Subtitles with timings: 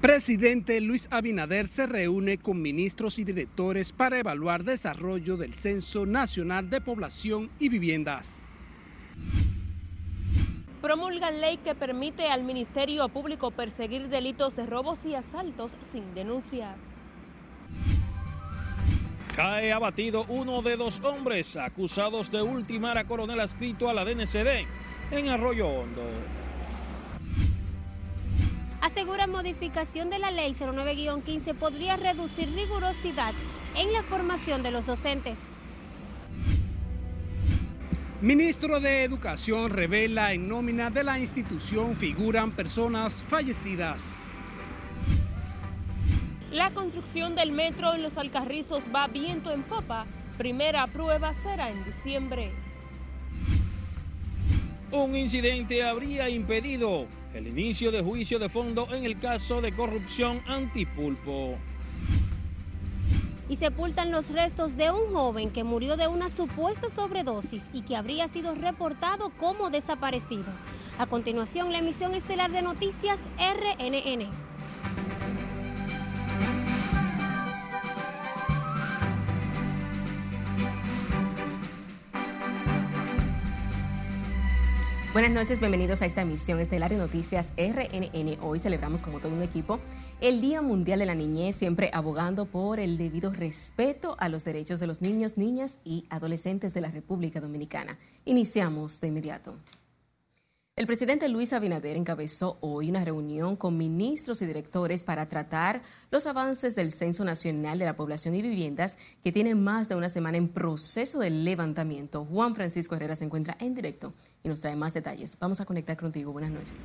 [0.00, 6.70] Presidente Luis Abinader se reúne con ministros y directores para evaluar desarrollo del Censo Nacional
[6.70, 8.44] de Población y Viviendas.
[10.80, 16.84] Promulgan ley que permite al Ministerio Público perseguir delitos de robos y asaltos sin denuncias.
[19.34, 24.64] Cae abatido uno de dos hombres acusados de ultimar a coronel adscrito a la DNCD
[25.10, 26.04] en Arroyo Hondo.
[28.80, 33.34] Asegura modificación de la ley 09-15 podría reducir rigurosidad
[33.76, 35.38] en la formación de los docentes.
[38.20, 44.04] Ministro de Educación revela en nómina de la institución figuran personas fallecidas.
[46.50, 50.06] La construcción del metro en los Alcarrizos va viento en popa.
[50.36, 52.50] Primera prueba será en diciembre.
[54.90, 57.06] Un incidente habría impedido
[57.38, 61.56] el inicio de juicio de fondo en el caso de corrupción antipulpo.
[63.48, 67.96] Y sepultan los restos de un joven que murió de una supuesta sobredosis y que
[67.96, 70.46] habría sido reportado como desaparecido.
[70.98, 74.28] A continuación, la emisión estelar de noticias RNN.
[85.18, 88.38] Buenas noches, bienvenidos a esta emisión estelar de Noticias RNN.
[88.40, 89.80] Hoy celebramos como todo un equipo
[90.20, 94.78] el Día Mundial de la Niñez, siempre abogando por el debido respeto a los derechos
[94.78, 97.98] de los niños, niñas y adolescentes de la República Dominicana.
[98.26, 99.56] Iniciamos de inmediato.
[100.78, 106.24] El presidente Luis Abinader encabezó hoy una reunión con ministros y directores para tratar los
[106.28, 110.38] avances del Censo Nacional de la Población y Viviendas que tiene más de una semana
[110.38, 112.24] en proceso de levantamiento.
[112.26, 115.36] Juan Francisco Herrera se encuentra en directo y nos trae más detalles.
[115.40, 116.30] Vamos a conectar contigo.
[116.30, 116.76] Buenas noches.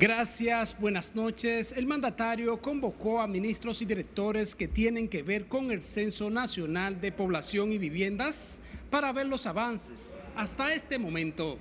[0.00, 1.72] Gracias, buenas noches.
[1.72, 7.02] El mandatario convocó a ministros y directores que tienen que ver con el Censo Nacional
[7.02, 11.58] de Población y Viviendas para ver los avances hasta este momento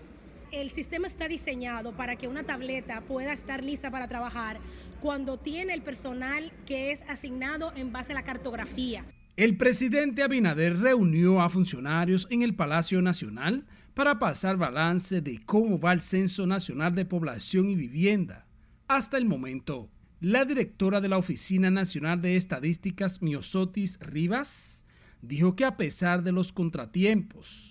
[0.52, 4.60] el sistema está diseñado para que una tableta pueda estar lista para trabajar
[5.00, 9.06] cuando tiene el personal que es asignado en base a la cartografía.
[9.38, 15.80] El presidente Abinader reunió a funcionarios en el Palacio Nacional para pasar balance de cómo
[15.80, 18.46] va el Censo Nacional de Población y Vivienda.
[18.88, 24.84] Hasta el momento, la directora de la Oficina Nacional de Estadísticas, Miosotis Rivas,
[25.22, 27.71] dijo que a pesar de los contratiempos,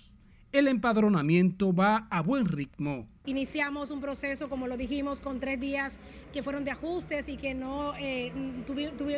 [0.51, 3.07] el empadronamiento va a buen ritmo.
[3.25, 5.99] Iniciamos un proceso, como lo dijimos, con tres días
[6.33, 8.31] que fueron de ajustes y que no eh,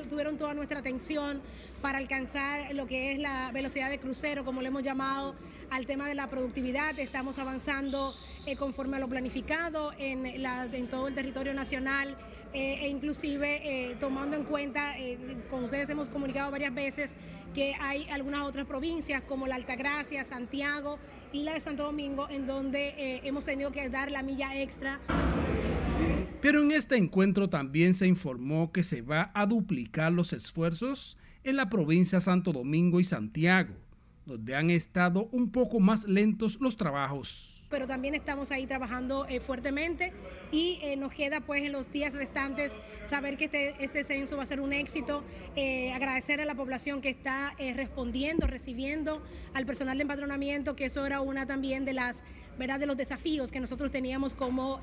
[0.09, 1.41] tuvieron toda nuestra atención
[1.81, 5.35] para alcanzar lo que es la velocidad de crucero, como le hemos llamado,
[5.69, 6.99] al tema de la productividad.
[6.99, 8.13] Estamos avanzando
[8.45, 12.17] eh, conforme a lo planificado en, en todo el territorio nacional.
[12.53, 14.93] Eh, e inclusive tomando en cuenta,
[15.49, 17.15] con ustedes hemos comunicado varias veces
[17.53, 20.99] que hay algunas otras provincias como la Altagracia, Santiago,
[21.33, 24.99] y la de Santo Domingo, en donde eh, hemos tenido que dar la milla extra.
[26.41, 31.55] Pero en este encuentro también se informó que se va a duplicar los esfuerzos en
[31.55, 33.73] la provincia Santo Domingo y Santiago,
[34.25, 39.39] donde han estado un poco más lentos los trabajos pero también estamos ahí trabajando eh,
[39.39, 40.13] fuertemente
[40.51, 44.43] y eh, nos queda pues en los días restantes saber que este, este censo va
[44.43, 45.23] a ser un éxito,
[45.55, 49.23] eh, agradecer a la población que está respondiendo, recibiendo
[49.55, 52.23] al personal de empadronamiento, que eso era una también de las,
[52.59, 52.79] ¿verdad?
[52.79, 54.79] de los desafíos que nosotros teníamos como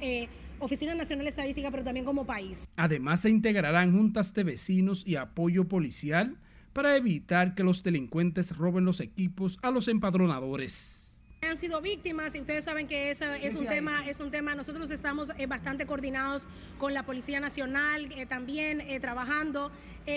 [0.58, 2.68] Oficina Nacional Estadística, pero también como país.
[2.74, 6.38] Además se integrarán juntas de vecinos y apoyo policial
[6.72, 10.99] para evitar que los delincuentes roben los equipos a los empadronadores
[11.48, 14.90] han sido víctimas y ustedes saben que es, es un tema es un tema nosotros
[14.90, 16.46] estamos eh, bastante coordinados
[16.78, 19.70] con la policía nacional eh, también eh, trabajando.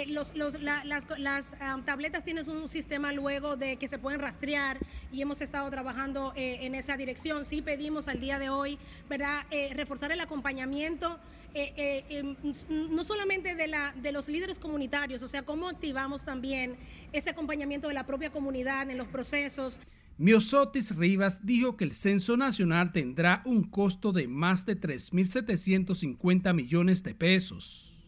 [0.07, 0.85] Los, los, las,
[1.19, 4.79] las tabletas tienen un sistema luego de que se pueden rastrear
[5.11, 7.45] y hemos estado trabajando en esa dirección.
[7.45, 9.43] Sí pedimos al día de hoy verdad
[9.73, 11.19] reforzar el acompañamiento
[11.53, 12.35] em,
[12.69, 16.75] no solamente de, la, de los líderes comunitarios, o sea, cómo activamos también
[17.11, 19.79] ese acompañamiento de la propia comunidad en los procesos.
[20.19, 27.01] Miosotis Rivas dijo que el censo nacional tendrá un costo de más de 3.750 millones
[27.01, 28.07] de pesos.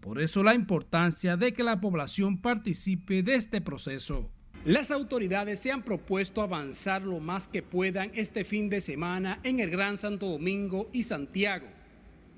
[0.00, 4.30] Por eso la importancia de que la población participe de este proceso.
[4.64, 9.58] Las autoridades se han propuesto avanzar lo más que puedan este fin de semana en
[9.58, 11.66] el Gran Santo Domingo y Santiago,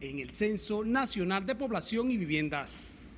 [0.01, 3.13] en el Censo Nacional de Población y Viviendas.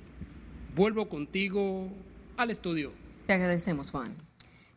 [0.75, 1.89] Vuelvo contigo
[2.35, 2.89] al estudio.
[3.25, 4.28] Te agradecemos, Juan.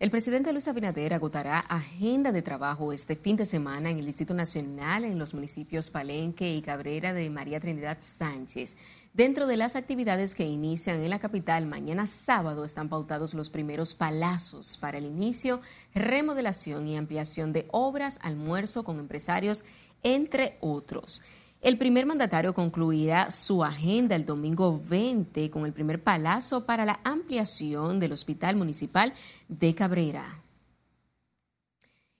[0.03, 4.35] El presidente Luis Abinader agotará agenda de trabajo este fin de semana en el Distrito
[4.35, 8.77] Nacional en los municipios Palenque y Cabrera de María Trinidad Sánchez.
[9.15, 13.95] Dentro de las actividades que inician en la capital, mañana sábado están pautados los primeros
[13.95, 15.61] palazos para el inicio,
[15.95, 19.65] remodelación y ampliación de obras, almuerzo con empresarios,
[20.03, 21.23] entre otros.
[21.63, 26.99] El primer mandatario concluirá su agenda el domingo 20 con el primer palazo para la
[27.05, 29.15] ampliación del Hospital Municipal
[29.47, 30.43] de Cabrera.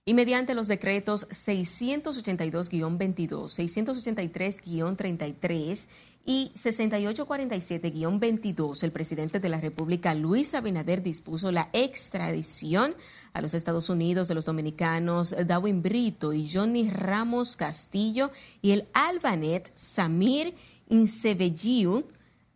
[0.05, 5.89] Y mediante los decretos 682-22, 683-33
[6.25, 12.95] y 6847-22, el presidente de la República, Luis Abinader, dispuso la extradición
[13.33, 18.31] a los Estados Unidos de los dominicanos Darwin Brito y Johnny Ramos Castillo
[18.61, 20.55] y el albanet Samir
[20.89, 22.05] Insebelliu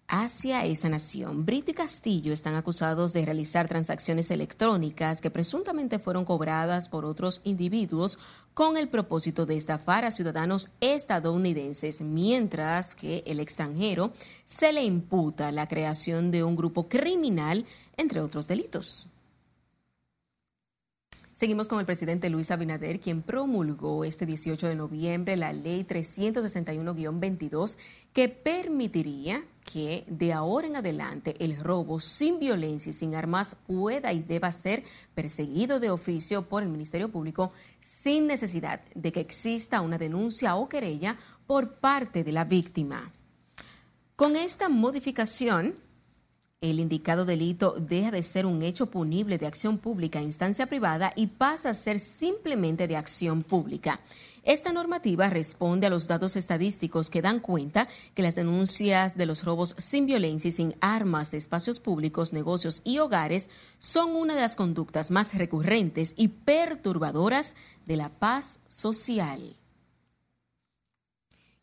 [0.09, 1.45] hacia esa nación.
[1.45, 7.41] Brito y Castillo están acusados de realizar transacciones electrónicas que presuntamente fueron cobradas por otros
[7.45, 8.19] individuos
[8.55, 14.13] con el propósito de estafar a ciudadanos estadounidenses, mientras que el extranjero
[14.45, 17.67] se le imputa la creación de un grupo criminal,
[17.97, 19.09] entre otros delitos.
[21.37, 27.77] Seguimos con el presidente Luis Abinader, quien promulgó este 18 de noviembre la ley 361-22
[28.15, 34.13] que permitiría que de ahora en adelante el robo sin violencia y sin armas pueda
[34.13, 34.85] y deba ser
[35.15, 40.69] perseguido de oficio por el Ministerio Público sin necesidad de que exista una denuncia o
[40.69, 41.17] querella
[41.47, 43.13] por parte de la víctima.
[44.15, 45.75] Con esta modificación,
[46.61, 51.13] el indicado delito deja de ser un hecho punible de acción pública a instancia privada
[51.15, 54.01] y pasa a ser simplemente de acción pública.
[54.47, 59.43] Esta normativa responde a los datos estadísticos que dan cuenta que las denuncias de los
[59.43, 64.43] robos sin violencia y sin armas de espacios públicos, negocios y hogares son una de
[64.43, 67.57] las conductas más recurrentes y perturbadoras
[67.87, 69.57] de la paz social.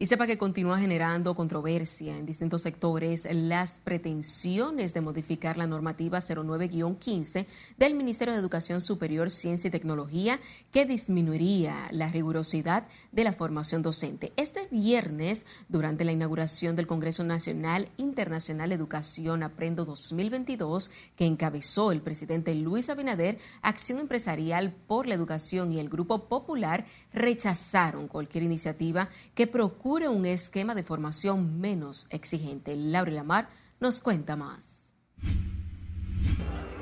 [0.03, 6.19] Y sepa que continúa generando controversia en distintos sectores las pretensiones de modificar la normativa
[6.19, 7.45] 09-15
[7.77, 10.41] del Ministerio de Educación Superior, Ciencia y Tecnología
[10.73, 14.33] que disminuiría la rigurosidad de la formación docente.
[14.35, 22.01] Este viernes, durante la inauguración del Congreso Nacional Internacional Educación Aprendo 2022, que encabezó el
[22.01, 29.09] presidente Luis Abinader, Acción Empresarial por la Educación y el Grupo Popular rechazaron cualquier iniciativa
[29.35, 32.75] que procure un esquema de formación menos exigente.
[32.75, 33.49] Laura Lamar
[33.79, 34.93] nos cuenta más.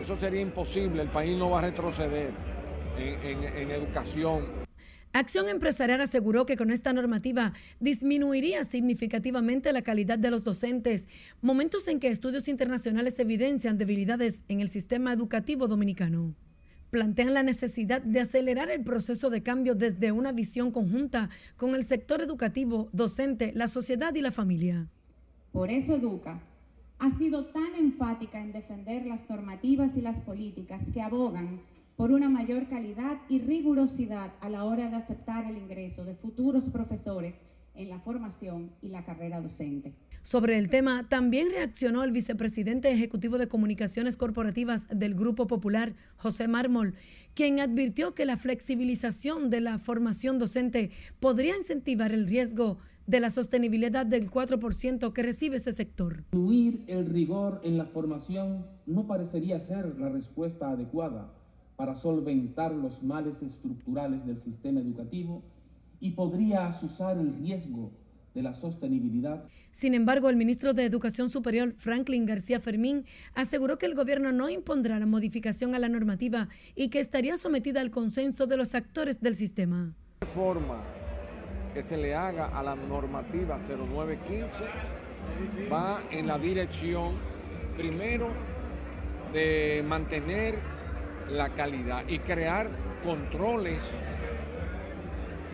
[0.01, 2.31] Eso sería imposible, el país no va a retroceder
[2.97, 4.45] en, educación.
[5.13, 11.07] Acción Empresarial aseguró que con esta normativa disminuiría significativamente la calidad de los docentes,
[11.41, 16.33] momentos en que estudios internacionales evidencian debilidades en el sistema educativo dominicano
[16.91, 21.83] plantean la necesidad de acelerar el proceso de cambio desde una visión conjunta con el
[21.83, 24.87] sector educativo, docente, la sociedad y la familia.
[25.51, 26.39] Por eso Educa
[26.99, 31.61] ha sido tan enfática en defender las normativas y las políticas que abogan
[31.95, 36.69] por una mayor calidad y rigurosidad a la hora de aceptar el ingreso de futuros
[36.69, 37.35] profesores
[37.73, 39.93] en la formación y la carrera docente.
[40.23, 46.47] Sobre el tema, también reaccionó el vicepresidente ejecutivo de comunicaciones corporativas del Grupo Popular, José
[46.47, 46.93] Mármol,
[47.33, 53.31] quien advirtió que la flexibilización de la formación docente podría incentivar el riesgo de la
[53.31, 56.23] sostenibilidad del 4% que recibe ese sector.
[56.31, 61.33] Incluir el rigor en la formación no parecería ser la respuesta adecuada
[61.75, 65.41] para solventar los males estructurales del sistema educativo
[65.99, 67.91] y podría asusar el riesgo
[68.33, 69.43] de la sostenibilidad.
[69.71, 74.49] Sin embargo, el ministro de Educación Superior, Franklin García Fermín, aseguró que el gobierno no
[74.49, 79.21] impondrá la modificación a la normativa y que estaría sometida al consenso de los actores
[79.21, 79.93] del sistema.
[80.21, 80.81] La forma
[81.73, 84.65] que se le haga a la normativa 0915
[85.71, 87.15] va en la dirección,
[87.77, 88.29] primero,
[89.33, 90.59] de mantener
[91.29, 92.69] la calidad y crear
[93.03, 93.81] controles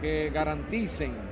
[0.02, 1.27] que garanticen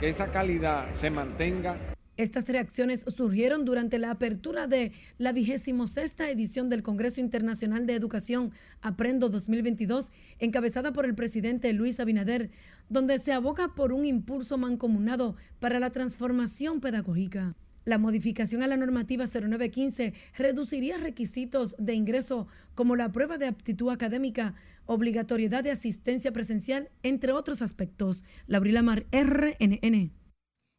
[0.00, 1.76] que esa calidad se mantenga.
[2.16, 7.94] Estas reacciones surgieron durante la apertura de la vigésimo sexta edición del Congreso Internacional de
[7.94, 12.50] Educación Aprendo 2022, encabezada por el presidente Luis Abinader,
[12.88, 17.56] donde se aboca por un impulso mancomunado para la transformación pedagógica.
[17.84, 23.90] La modificación a la normativa 0915 reduciría requisitos de ingreso como la prueba de aptitud
[23.90, 24.54] académica,
[24.86, 28.24] obligatoriedad de asistencia presencial, entre otros aspectos.
[28.46, 30.12] Laurila Mar, RNN.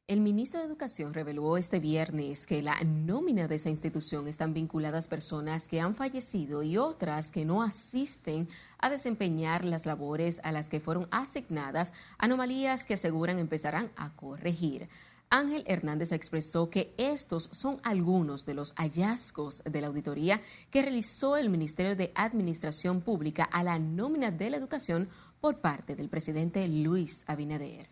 [0.08, 5.08] El ministro de Educación reveló este viernes que la nómina de esa institución están vinculadas
[5.08, 8.48] personas que han fallecido y otras que no asisten
[8.78, 14.90] a desempeñar las labores a las que fueron asignadas, anomalías que aseguran empezarán a corregir.
[15.36, 20.40] Ángel Hernández expresó que estos son algunos de los hallazgos de la auditoría
[20.72, 25.10] que realizó el Ministerio de Administración Pública a la nómina de la educación
[25.42, 27.90] por parte del presidente Luis Abinader.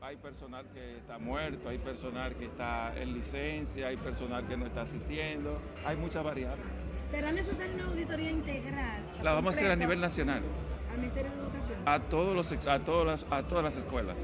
[0.00, 4.66] Hay personal que está muerto, hay personal que está en licencia, hay personal que no
[4.66, 6.66] está asistiendo, hay muchas variables.
[7.08, 9.04] ¿Será necesaria una auditoría integral?
[9.22, 10.42] La vamos a hacer a nivel nacional.
[10.90, 11.78] ¿Al Ministerio de Educación?
[11.86, 14.16] A, todos los, a, todas las, a todas las escuelas.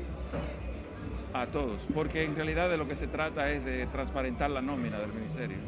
[1.41, 1.83] A todos.
[1.93, 5.59] Porque en realidad de lo que se trata es de transparentar la nómina del ministerio.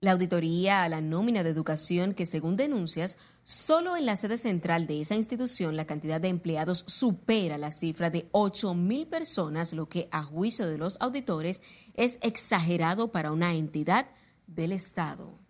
[0.00, 4.86] La auditoría a la nómina de educación que según denuncias, solo en la sede central
[4.86, 9.88] de esa institución la cantidad de empleados supera la cifra de 8 mil personas, lo
[9.88, 11.62] que a juicio de los auditores
[11.94, 14.06] es exagerado para una entidad
[14.46, 15.47] del Estado.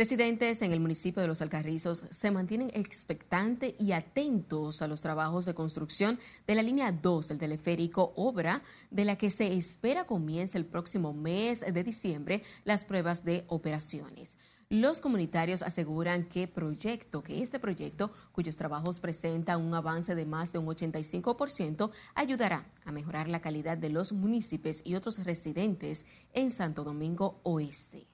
[0.00, 5.44] Residentes en el municipio de Los Alcarrizos se mantienen expectantes y atentos a los trabajos
[5.44, 10.56] de construcción de la línea 2 del teleférico, obra de la que se espera comience
[10.56, 14.38] el próximo mes de diciembre las pruebas de operaciones.
[14.70, 20.50] Los comunitarios aseguran que proyecto, que este proyecto, cuyos trabajos presentan un avance de más
[20.50, 26.50] de un 85%, ayudará a mejorar la calidad de los municipios y otros residentes en
[26.50, 28.08] Santo Domingo Oeste.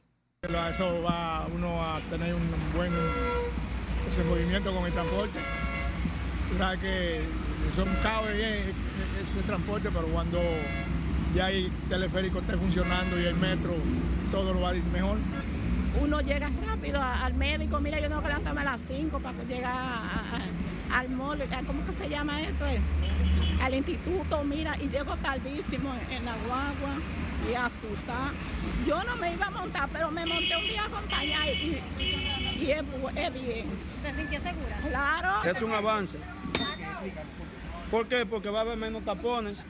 [0.71, 2.93] Eso va uno a tener un buen
[4.09, 5.41] desenvolvimiento con el transporte.
[6.53, 7.23] Verdad que
[7.75, 8.55] son cabe bien
[9.21, 10.39] ese transporte, pero cuando
[11.35, 13.75] ya el teleférico esté funcionando y el metro,
[14.31, 15.19] todo lo va a ir mejor.
[16.01, 19.75] Uno llega rápido al médico, mira, yo tengo que levantarme a las 5 para llegar
[20.93, 22.67] al mall, ¿cómo que se llama esto?
[23.61, 26.99] Al instituto, mira, y llego tardísimo en la guagua
[27.51, 28.33] y asustada.
[28.87, 32.71] Yo no me iba a montar, pero me monté un día a acompañar y, y
[32.71, 32.83] es,
[33.17, 33.67] es, bien.
[34.03, 34.81] ¿Se sintió segura?
[34.89, 35.51] Claro.
[35.51, 36.19] Es un avance.
[37.91, 38.27] ¿Por qué?
[38.27, 39.63] Porque va a haber menos tapones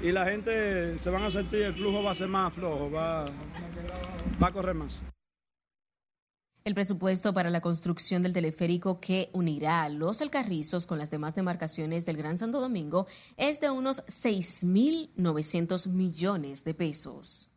[0.00, 3.24] y la gente se van a sentir, el flujo va a ser más flojo, va,
[4.42, 5.04] va a correr más.
[6.64, 12.04] El presupuesto para la construcción del teleférico que unirá los Alcarrizos con las demás demarcaciones
[12.04, 17.48] del Gran Santo Domingo es de unos 6.900 millones de pesos.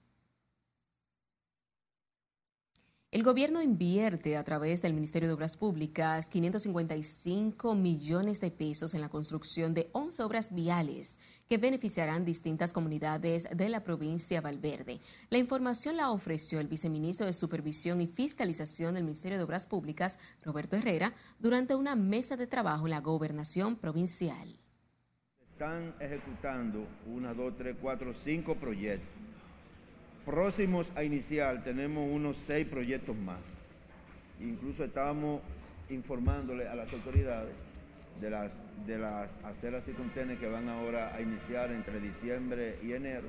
[3.12, 9.02] El gobierno invierte a través del Ministerio de Obras Públicas 555 millones de pesos en
[9.02, 15.02] la construcción de 11 obras viales que beneficiarán distintas comunidades de la provincia de Valverde.
[15.30, 20.18] La información la ofreció el viceministro de Supervisión y Fiscalización del Ministerio de Obras Públicas,
[20.46, 24.58] Roberto Herrera, durante una mesa de trabajo en la gobernación provincial.
[25.52, 29.31] Están ejecutando una, dos, tres, cuatro, cinco proyectos
[30.26, 33.40] próximos a iniciar tenemos unos seis proyectos más.
[34.40, 35.42] Incluso estábamos
[35.90, 37.54] informándole a las autoridades
[38.20, 38.52] de las,
[38.86, 43.28] de las aceras y contenes que van ahora a iniciar entre diciembre y enero,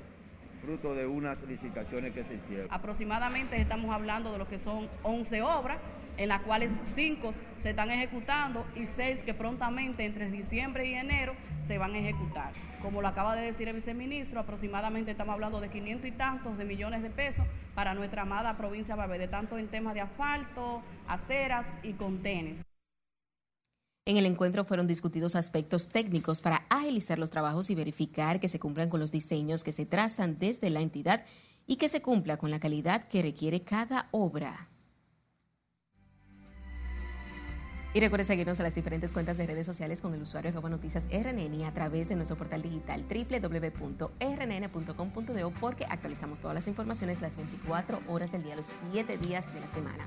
[0.62, 2.68] fruto de unas licitaciones que se hicieron.
[2.70, 5.78] Aproximadamente estamos hablando de lo que son 11 obras,
[6.16, 7.32] en las cuales 5
[7.62, 11.34] se están ejecutando y 6 que prontamente entre diciembre y enero
[11.66, 12.52] se van a ejecutar.
[12.82, 16.64] Como lo acaba de decir el viceministro, aproximadamente estamos hablando de 500 y tantos de
[16.64, 17.46] millones de pesos
[17.76, 22.60] para nuestra amada provincia de de tanto en temas de asfalto, aceras y contenes.
[24.04, 28.58] En el encuentro fueron discutidos aspectos técnicos para agilizar los trabajos y verificar que se
[28.58, 31.24] cumplan con los diseños que se trazan desde la entidad
[31.68, 34.71] y que se cumpla con la calidad que requiere cada obra.
[37.94, 41.04] Y recuerde seguirnos en las diferentes cuentas de redes sociales con el usuario arroba noticias
[41.12, 44.10] RNN a través de nuestro portal digital www.rnn.com.do
[45.60, 49.66] porque actualizamos todas las informaciones las 24 horas del día, los 7 días de la
[49.66, 50.06] semana.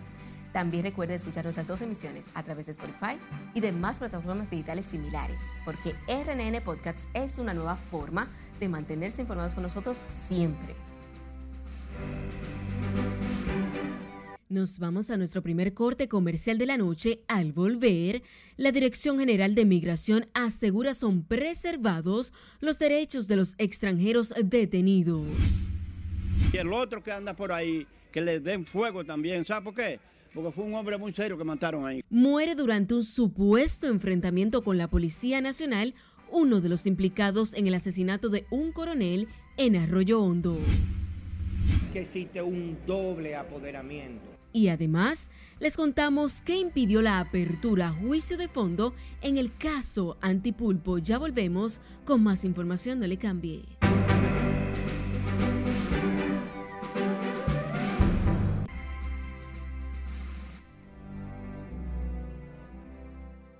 [0.52, 3.20] También recuerde escuchar nuestras dos emisiones a través de Spotify
[3.54, 9.54] y demás plataformas digitales similares, porque RNN Podcasts es una nueva forma de mantenerse informados
[9.54, 10.85] con nosotros siempre.
[14.56, 17.20] Nos vamos a nuestro primer corte comercial de la noche.
[17.28, 18.24] Al volver,
[18.56, 22.32] la Dirección General de Migración asegura son preservados
[22.62, 25.28] los derechos de los extranjeros detenidos.
[26.54, 29.46] Y el otro que anda por ahí, que le den fuego también.
[29.46, 30.00] ¿Sabe por qué?
[30.34, 32.02] Porque fue un hombre muy serio que mataron ahí.
[32.10, 35.96] Muere durante un supuesto enfrentamiento con la Policía Nacional
[36.32, 40.58] uno de los implicados en el asesinato de un coronel en Arroyo Hondo.
[41.92, 48.38] Que existe un doble apoderamiento Y además, les contamos qué impidió la apertura a juicio
[48.38, 50.98] de fondo en el caso Antipulpo.
[50.98, 53.66] Ya volvemos con más información, no le cambie.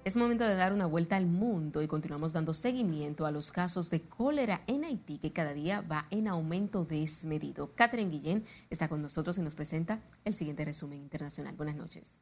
[0.06, 3.90] Es momento de dar una vuelta al mundo y continuamos dando seguimiento a los casos
[3.90, 7.74] de cólera en Haití que cada día va en aumento desmedido.
[7.74, 11.56] Catherine Guillén está con nosotros y nos presenta el siguiente resumen internacional.
[11.56, 12.22] Buenas noches.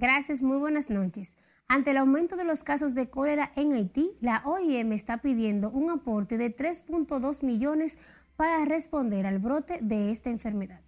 [0.00, 1.36] Gracias, muy buenas noches.
[1.68, 5.90] Ante el aumento de los casos de cólera en Haití, la OIM está pidiendo un
[5.90, 7.98] aporte de 3.2 millones
[8.34, 10.80] para responder al brote de esta enfermedad.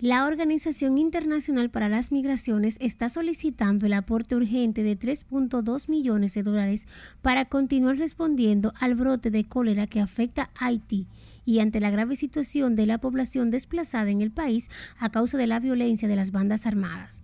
[0.00, 6.42] La Organización Internacional para las Migraciones está solicitando el aporte urgente de 3.2 millones de
[6.42, 6.88] dólares
[7.20, 11.06] para continuar respondiendo al brote de cólera que afecta a Haití
[11.44, 15.46] y ante la grave situación de la población desplazada en el país a causa de
[15.46, 17.22] la violencia de las bandas armadas.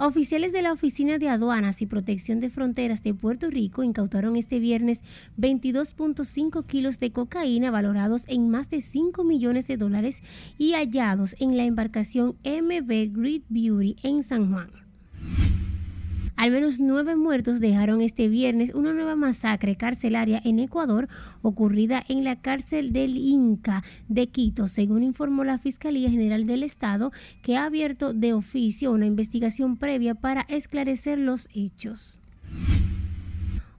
[0.00, 4.60] Oficiales de la Oficina de Aduanas y Protección de Fronteras de Puerto Rico incautaron este
[4.60, 5.02] viernes
[5.36, 10.22] 22.5 kilos de cocaína valorados en más de 5 millones de dólares
[10.56, 14.87] y hallados en la embarcación MV Great Beauty en San Juan.
[16.38, 21.08] Al menos nueve muertos dejaron este viernes una nueva masacre carcelaria en Ecuador
[21.42, 27.10] ocurrida en la cárcel del Inca de Quito, según informó la Fiscalía General del Estado,
[27.42, 32.20] que ha abierto de oficio una investigación previa para esclarecer los hechos.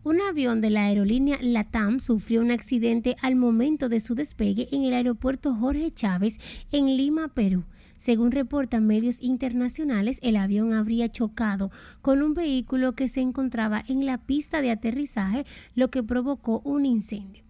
[0.03, 4.83] Un avión de la aerolínea LATAM sufrió un accidente al momento de su despegue en
[4.83, 6.37] el aeropuerto Jorge Chávez
[6.73, 7.63] en Lima, Perú.
[7.99, 11.69] Según reportan medios internacionales, el avión habría chocado
[12.01, 16.85] con un vehículo que se encontraba en la pista de aterrizaje, lo que provocó un
[16.85, 17.43] incendio.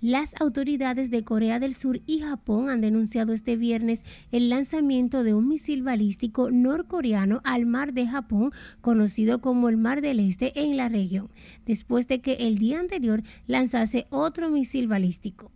[0.00, 5.34] Las autoridades de Corea del Sur y Japón han denunciado este viernes el lanzamiento de
[5.34, 10.76] un misil balístico norcoreano al mar de Japón, conocido como el Mar del Este en
[10.76, 11.30] la región,
[11.66, 15.50] después de que el día anterior lanzase otro misil balístico.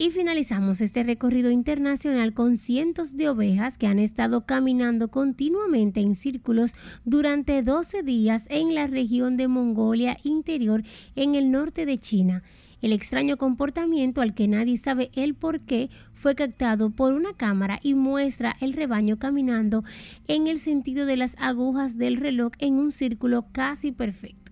[0.00, 6.14] Y finalizamos este recorrido internacional con cientos de ovejas que han estado caminando continuamente en
[6.14, 6.74] círculos
[7.04, 10.84] durante 12 días en la región de Mongolia Interior
[11.16, 12.44] en el norte de China.
[12.80, 17.80] El extraño comportamiento al que nadie sabe el por qué fue captado por una cámara
[17.82, 19.82] y muestra el rebaño caminando
[20.28, 24.47] en el sentido de las agujas del reloj en un círculo casi perfecto.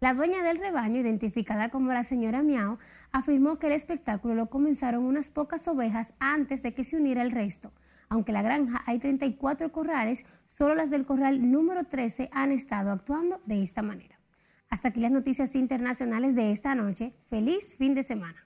[0.00, 2.78] La dueña del rebaño, identificada como la señora Miao,
[3.12, 7.30] afirmó que el espectáculo lo comenzaron unas pocas ovejas antes de que se uniera el
[7.30, 7.72] resto.
[8.08, 12.90] Aunque en la granja hay 34 corrales, solo las del corral número 13 han estado
[12.90, 14.18] actuando de esta manera.
[14.68, 17.14] Hasta aquí las noticias internacionales de esta noche.
[17.28, 18.43] Feliz fin de semana.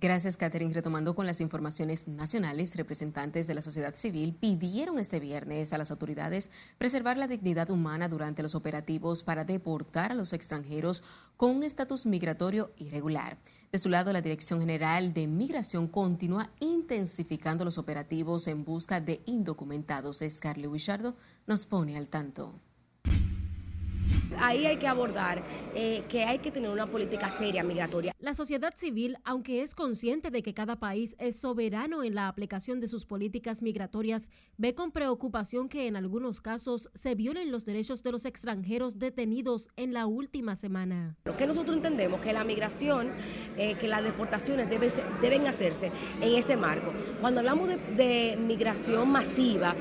[0.00, 0.72] Gracias, Catherine.
[0.72, 5.90] Retomando con las informaciones nacionales, representantes de la sociedad civil pidieron este viernes a las
[5.90, 11.02] autoridades preservar la dignidad humana durante los operativos para deportar a los extranjeros
[11.36, 13.36] con un estatus migratorio irregular.
[13.72, 19.20] De su lado, la Dirección General de Migración continúa intensificando los operativos en busca de
[19.26, 20.24] indocumentados.
[20.26, 21.14] Scarlett Wichardo
[21.46, 22.58] nos pone al tanto
[24.38, 25.42] ahí hay que abordar
[25.74, 28.14] eh, que hay que tener una política seria migratoria.
[28.18, 32.80] La sociedad civil, aunque es consciente de que cada país es soberano en la aplicación
[32.80, 38.02] de sus políticas migratorias, ve con preocupación que en algunos casos se violen los derechos
[38.02, 41.16] de los extranjeros detenidos en la última semana.
[41.24, 43.10] Lo que nosotros entendemos que la migración,
[43.56, 45.90] eh, que las deportaciones deben hacerse
[46.20, 46.92] en ese marco.
[47.20, 49.76] Cuando hablamos de migración masiva,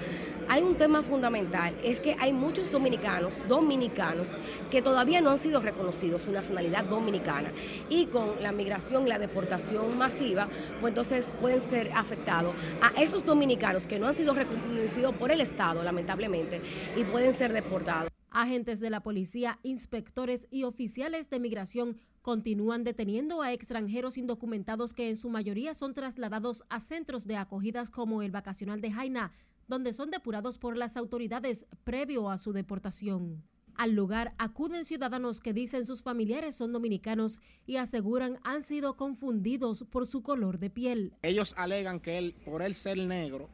[0.50, 4.36] hay un tema fundamental, es que hay muchos dominicanos, dominicanos,
[4.72, 7.52] que todavía no han sido reconocidos su nacionalidad dominicana.
[7.88, 10.50] Y con la migración la deportación masiva,
[10.82, 15.42] pues entonces pueden ser afectados a esos dominicanos que no han sido reconocidos por el
[15.42, 16.62] Estado, lamentablemente,
[16.98, 18.10] y pueden ser deportados.
[18.32, 25.10] Agentes de la policía, inspectores y oficiales de migración continúan deteniendo a extranjeros indocumentados que
[25.10, 29.32] en su mayoría son trasladados a centros de acogidas como el vacacional de Jaina,
[29.70, 33.44] donde son depurados por las autoridades previo a su deportación.
[33.76, 39.86] Al lugar acuden ciudadanos que dicen sus familiares son dominicanos y aseguran han sido confundidos
[39.90, 41.14] por su color de piel.
[41.22, 43.48] Ellos alegan que él, por él ser negro,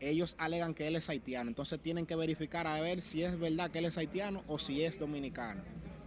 [0.00, 1.48] ellos alegan que él es haitiano.
[1.48, 4.82] Entonces tienen que verificar a ver si es verdad que él es haitiano o si
[4.82, 5.62] es dominicano.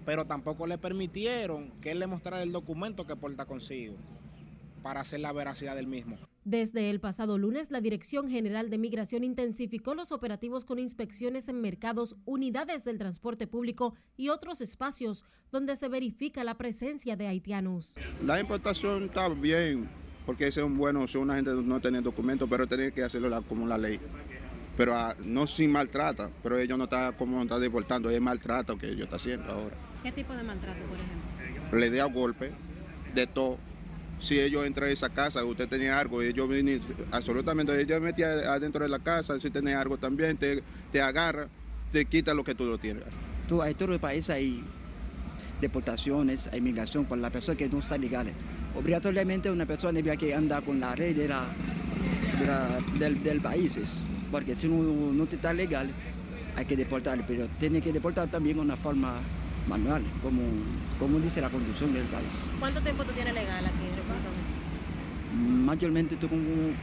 [0.06, 3.96] Pero tampoco le permitieron que él le mostrara el documento que porta consigo
[4.80, 6.18] para hacer la veracidad del mismo.
[6.46, 11.62] Desde el pasado lunes, la Dirección General de Migración intensificó los operativos con inspecciones en
[11.62, 17.96] mercados, unidades del transporte público y otros espacios donde se verifica la presencia de haitianos.
[18.26, 19.90] La importación está bien,
[20.26, 23.30] porque ese es un bueno, si una gente no tiene documentos, pero tiene que hacerlo
[23.44, 24.00] como la ley.
[24.78, 28.78] Pero ah, no sin maltrata, pero ellos no están como no está deportando, es maltrato
[28.78, 29.76] que ellos están haciendo ahora.
[30.04, 31.78] ¿Qué tipo de maltrato, por ejemplo?
[31.78, 32.54] Le da golpe,
[33.14, 33.58] de todo.
[34.20, 38.84] Si ellos entran a esa casa, usted tenía algo, ellos vienen, absolutamente, ellos metían adentro
[38.84, 41.48] de la casa, si tenía algo también, te, te agarra,
[41.92, 43.04] te quita lo que tú lo tienes.
[43.48, 44.64] Tú, hay todo el país hay
[45.62, 48.28] deportaciones, hay inmigración por la persona que no está legal.
[48.76, 51.48] Obligatoriamente una persona que anda con la ley de la,
[53.00, 53.80] del, del país
[54.32, 55.90] porque si no, no está legal,
[56.56, 59.20] hay que deportar, pero tiene que deportar también de una forma
[59.68, 60.42] manual, como,
[61.00, 62.34] como dice la conducción del país.
[62.60, 63.89] ¿Cuánto tiempo tú tienes legal aquí,
[65.34, 66.74] Mayormente tú como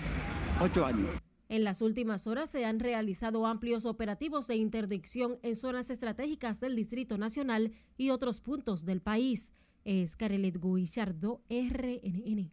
[0.61, 1.11] ocho años.
[1.49, 6.75] En las últimas horas se han realizado amplios operativos de interdicción en zonas estratégicas del
[6.75, 9.53] Distrito Nacional y otros puntos del país.
[9.85, 12.51] Es Carelet Guillardo, RNN.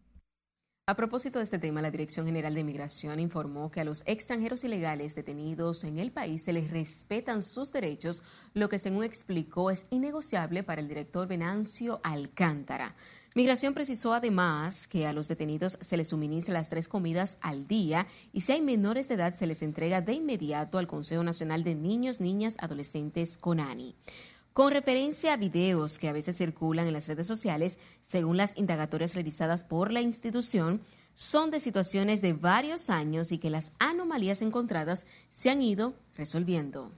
[0.86, 4.66] A propósito de este tema, la Dirección General de Migración informó que a los extranjeros
[4.66, 8.22] ilegales detenidos en el país se les respetan sus derechos,
[8.54, 12.96] lo que según explicó es innegociable para el director Venancio Alcántara.
[13.36, 18.06] Migración precisó además que a los detenidos se les suministra las tres comidas al día
[18.32, 21.74] y si hay menores de edad se les entrega de inmediato al Consejo Nacional de
[21.74, 23.96] Niños, Niñas, Adolescentes, CONANI.
[24.54, 29.16] Con referencia a videos que a veces circulan en las redes sociales, según las indagatorias
[29.16, 30.80] realizadas por la institución,
[31.16, 36.92] son de situaciones de varios años y que las anomalías encontradas se han ido resolviendo.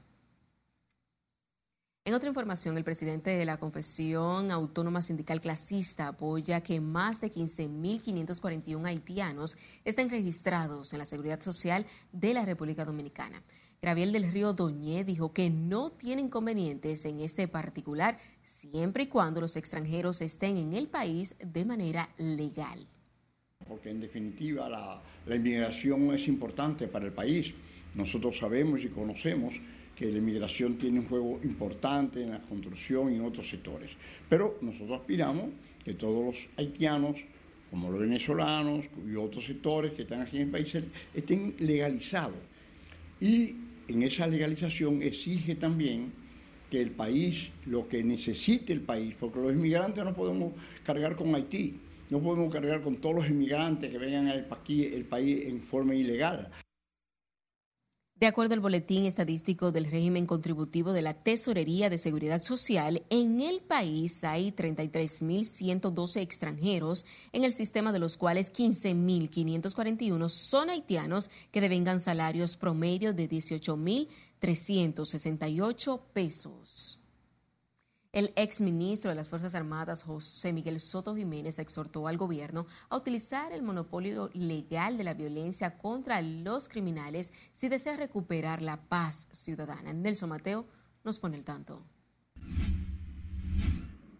[2.07, 7.31] En otra información, el presidente de la Confesión Autónoma Sindical Clasista apoya que más de
[7.31, 13.41] 15.541 haitianos estén registrados en la Seguridad Social de la República Dominicana.
[13.81, 19.41] Gabriel del Río Doñé dijo que no tiene inconvenientes en ese particular siempre y cuando
[19.41, 22.85] los extranjeros estén en el país de manera legal.
[23.67, 27.51] Porque en definitiva la, la inmigración es importante para el país.
[27.95, 29.55] Nosotros sabemos y conocemos
[29.95, 33.91] que la inmigración tiene un juego importante en la construcción y en otros sectores.
[34.29, 35.49] Pero nosotros aspiramos
[35.83, 37.17] que todos los haitianos,
[37.71, 40.75] como los venezolanos y otros sectores que están aquí en el país,
[41.13, 42.37] estén legalizados.
[43.21, 43.55] Y
[43.87, 46.11] en esa legalización exige también
[46.69, 50.53] que el país, lo que necesite el país, porque los inmigrantes no podemos
[50.83, 51.79] cargar con Haití,
[52.09, 56.51] no podemos cargar con todos los inmigrantes que vengan aquí el país en forma ilegal.
[58.17, 63.41] De acuerdo al boletín estadístico del régimen contributivo de la Tesorería de Seguridad Social, en
[63.41, 71.59] el país hay 33.112 extranjeros, en el sistema de los cuales 15.541 son haitianos que
[71.59, 77.01] devengan salarios promedio de 18.368 pesos.
[78.15, 83.51] El exministro de las Fuerzas Armadas, José Miguel Soto Jiménez, exhortó al gobierno a utilizar
[83.51, 89.91] el monopolio legal de la violencia contra los criminales si desea recuperar la paz ciudadana.
[89.91, 90.65] Nelson Mateo
[91.03, 91.83] nos pone el tanto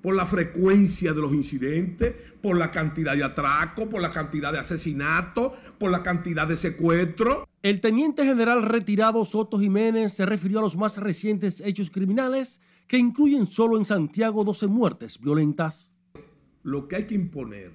[0.02, 4.60] por la frecuencia de los incidentes, por la cantidad de atracos, por la cantidad de
[4.60, 7.48] asesinatos, por la cantidad de secuestros.
[7.64, 12.98] El teniente general retirado Soto Jiménez se refirió a los más recientes hechos criminales que
[12.98, 15.92] incluyen solo en Santiago 12 muertes violentas.
[16.64, 17.72] Lo que hay que imponer,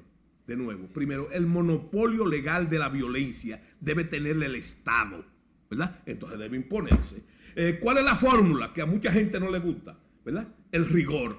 [0.46, 5.24] de nuevo, primero, el monopolio legal de la violencia debe tenerle el Estado,
[5.68, 6.00] ¿verdad?
[6.06, 7.22] Entonces debe imponerse.
[7.54, 9.96] Eh, ¿Cuál es la fórmula que a mucha gente no le gusta?
[10.24, 10.48] ¿Verdad?
[10.70, 11.38] El rigor.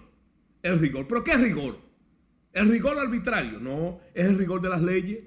[0.62, 1.08] El rigor.
[1.08, 1.80] ¿Pero qué es rigor?
[2.54, 3.60] ¿El rigor arbitrario?
[3.60, 5.20] No, es el rigor de las leyes.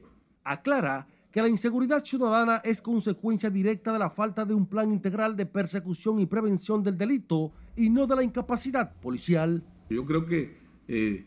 [0.45, 5.35] Aclara que la inseguridad ciudadana es consecuencia directa de la falta de un plan integral
[5.37, 9.63] de persecución y prevención del delito y no de la incapacidad policial.
[9.91, 10.57] Yo creo que
[10.89, 11.25] eh,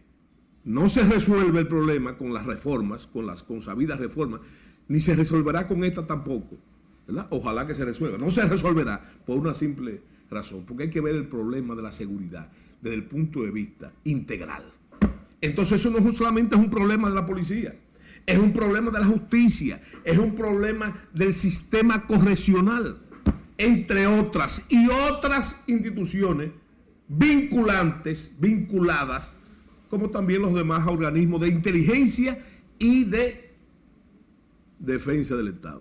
[0.64, 4.42] no se resuelve el problema con las reformas, con las consabidas reformas,
[4.88, 6.58] ni se resolverá con esta tampoco.
[7.30, 8.18] Ojalá que se resuelva.
[8.18, 11.92] No se resolverá por una simple razón, porque hay que ver el problema de la
[11.92, 14.74] seguridad desde el punto de vista integral.
[15.40, 17.76] Entonces eso no solamente es un problema de la policía,
[18.26, 22.98] es un problema de la justicia, es un problema del sistema correccional,
[23.58, 26.52] entre otras y otras instituciones
[27.08, 29.32] vinculantes, vinculadas,
[29.90, 32.40] como también los demás organismos de inteligencia
[32.78, 33.56] y de
[34.80, 35.80] defensa del Estado.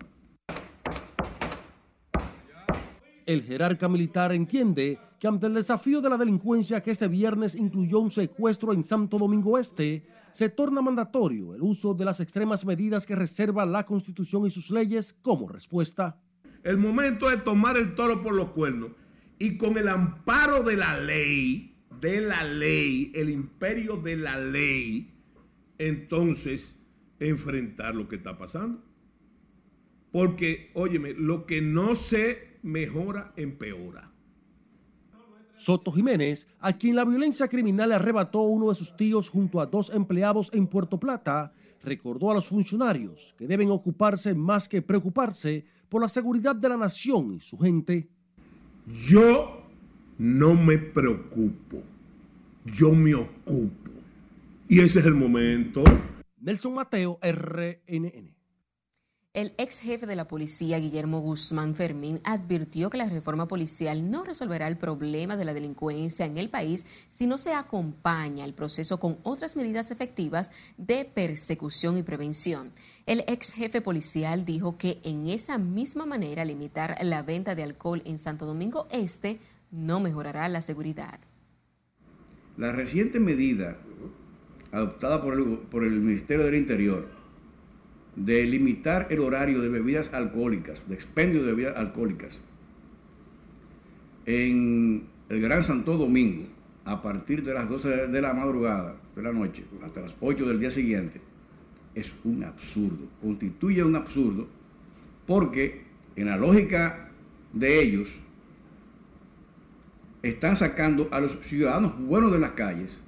[3.26, 7.98] El jerarca militar entiende que ante el desafío de la delincuencia que este viernes incluyó
[7.98, 13.04] un secuestro en Santo Domingo Este, se torna mandatorio el uso de las extremas medidas
[13.04, 16.20] que reserva la Constitución y sus leyes como respuesta.
[16.66, 18.90] El momento es tomar el toro por los cuernos
[19.38, 25.14] y con el amparo de la ley, de la ley, el imperio de la ley,
[25.78, 26.76] entonces
[27.20, 28.82] enfrentar lo que está pasando.
[30.10, 34.10] Porque, óyeme, lo que no se mejora, empeora.
[35.54, 39.90] Soto Jiménez, a quien la violencia criminal arrebató uno de sus tíos junto a dos
[39.90, 41.52] empleados en Puerto Plata,
[41.86, 46.76] recordó a los funcionarios que deben ocuparse más que preocuparse por la seguridad de la
[46.76, 48.08] nación y su gente.
[49.06, 49.62] Yo
[50.18, 51.82] no me preocupo,
[52.64, 53.90] yo me ocupo.
[54.68, 55.84] Y ese es el momento.
[56.38, 58.35] Nelson Mateo, RNN.
[59.36, 64.24] El ex jefe de la policía, Guillermo Guzmán Fermín, advirtió que la reforma policial no
[64.24, 68.98] resolverá el problema de la delincuencia en el país si no se acompaña el proceso
[68.98, 72.72] con otras medidas efectivas de persecución y prevención.
[73.04, 78.00] El ex jefe policial dijo que en esa misma manera limitar la venta de alcohol
[78.06, 79.38] en Santo Domingo Este
[79.70, 81.20] no mejorará la seguridad.
[82.56, 83.76] La reciente medida
[84.72, 87.15] adoptada por el, por el Ministerio del Interior
[88.16, 92.40] de limitar el horario de bebidas alcohólicas, de expendio de bebidas alcohólicas,
[94.24, 96.46] en el Gran Santo Domingo,
[96.84, 100.60] a partir de las 12 de la madrugada, de la noche, hasta las 8 del
[100.60, 101.20] día siguiente,
[101.94, 104.48] es un absurdo, constituye un absurdo,
[105.26, 105.84] porque
[106.16, 107.10] en la lógica
[107.52, 108.18] de ellos,
[110.22, 112.98] están sacando a los ciudadanos buenos de las calles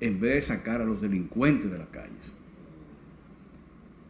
[0.00, 2.32] en vez de sacar a los delincuentes de las calles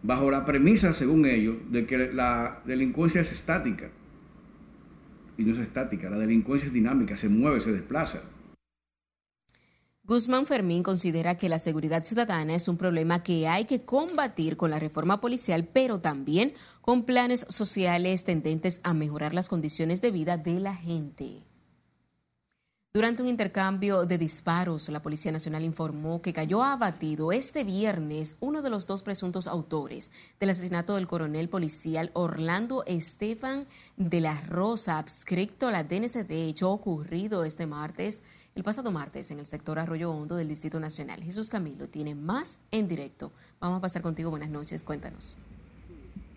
[0.03, 3.91] bajo la premisa, según ellos, de que la delincuencia es estática.
[5.39, 8.23] Y no es estática, la delincuencia es dinámica, se mueve, se desplaza.
[10.05, 14.71] Guzmán Fermín considera que la seguridad ciudadana es un problema que hay que combatir con
[14.71, 20.37] la reforma policial, pero también con planes sociales tendentes a mejorar las condiciones de vida
[20.37, 21.45] de la gente.
[22.95, 28.61] Durante un intercambio de disparos, la Policía Nacional informó que cayó abatido este viernes uno
[28.61, 34.99] de los dos presuntos autores del asesinato del coronel policial Orlando Estefan de la Rosa,
[34.99, 38.25] adscrito a la DNCD, hecho ocurrido este martes,
[38.55, 41.23] el pasado martes, en el sector Arroyo Hondo del Distrito Nacional.
[41.23, 43.33] Jesús Camilo tiene más en directo.
[43.59, 44.29] Vamos a pasar contigo.
[44.29, 44.85] Buenas noches.
[44.85, 45.39] Cuéntanos.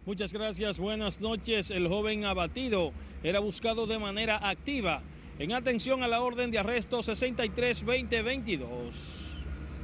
[0.06, 0.80] Muchas gracias.
[0.80, 1.70] Buenas noches.
[1.70, 5.04] El joven abatido era buscado de manera activa
[5.38, 9.34] en atención a la orden de arresto 63-2022.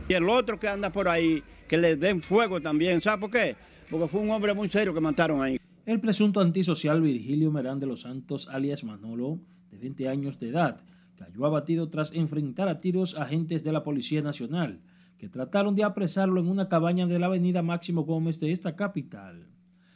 [0.07, 3.55] Y el otro que anda por ahí, que le den fuego también, ¿sabe por qué?
[3.89, 5.59] Porque fue un hombre muy serio que mataron ahí.
[5.85, 9.39] El presunto antisocial Virgilio Merán de los Santos, alias Manolo,
[9.71, 10.81] de 20 años de edad,
[11.17, 14.81] cayó abatido tras enfrentar a tiros agentes de la Policía Nacional,
[15.17, 19.47] que trataron de apresarlo en una cabaña de la avenida Máximo Gómez de esta capital.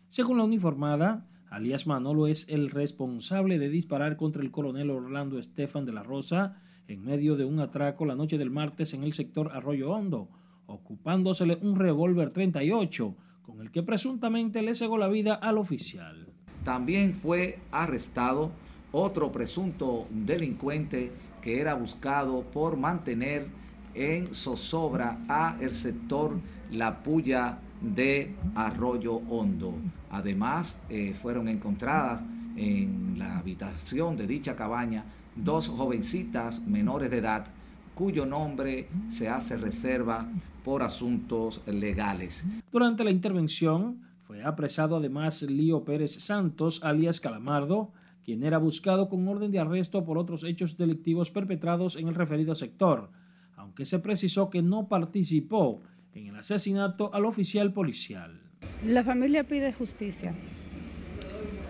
[0.10, 5.86] Según la uniformada, alias Manolo es el responsable de disparar contra el coronel Orlando Estefan
[5.86, 6.58] de la Rosa
[6.90, 10.28] en medio de un atraco la noche del martes en el sector Arroyo Hondo,
[10.66, 16.28] ocupándosele un revólver 38 con el que presuntamente le cegó la vida al oficial.
[16.66, 18.52] También fue arrestado
[18.92, 23.48] otro presunto delincuente que era buscado por mantener
[23.94, 26.38] en zozobra a el sector
[26.70, 27.60] La Puya
[27.94, 29.76] de Arroyo Hondo.
[30.10, 32.24] Además, eh, fueron encontradas
[32.56, 35.04] en la habitación de dicha cabaña
[35.36, 37.48] dos jovencitas menores de edad
[37.94, 40.28] cuyo nombre se hace reserva
[40.64, 42.46] por asuntos legales.
[42.72, 47.92] Durante la intervención fue apresado además Lío Pérez Santos, alias Calamardo,
[48.24, 52.56] quien era buscado con orden de arresto por otros hechos delictivos perpetrados en el referido
[52.56, 53.12] sector,
[53.56, 55.82] aunque se precisó que no participó
[56.16, 58.40] en el asesinato al oficial policial.
[58.86, 60.34] La familia pide justicia.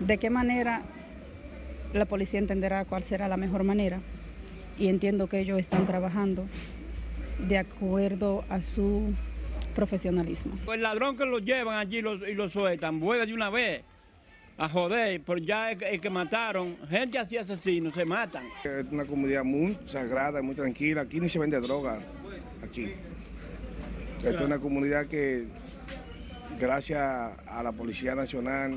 [0.00, 0.84] ¿De qué manera
[1.92, 4.00] la policía entenderá cuál será la mejor manera?
[4.78, 6.46] Y entiendo que ellos están trabajando
[7.46, 9.14] de acuerdo a su
[9.74, 10.58] profesionalismo.
[10.72, 13.82] El ladrón que lo llevan allí y lo sueltan, vuelve de una vez
[14.58, 18.44] a joder, por ya es que mataron, gente así asesinos, se matan.
[18.64, 22.00] Es una comunidad muy sagrada, muy tranquila, aquí ni se vende droga,
[22.62, 22.94] aquí.
[24.24, 25.46] Es una comunidad que,
[26.58, 27.00] gracias
[27.46, 28.74] a la Policía Nacional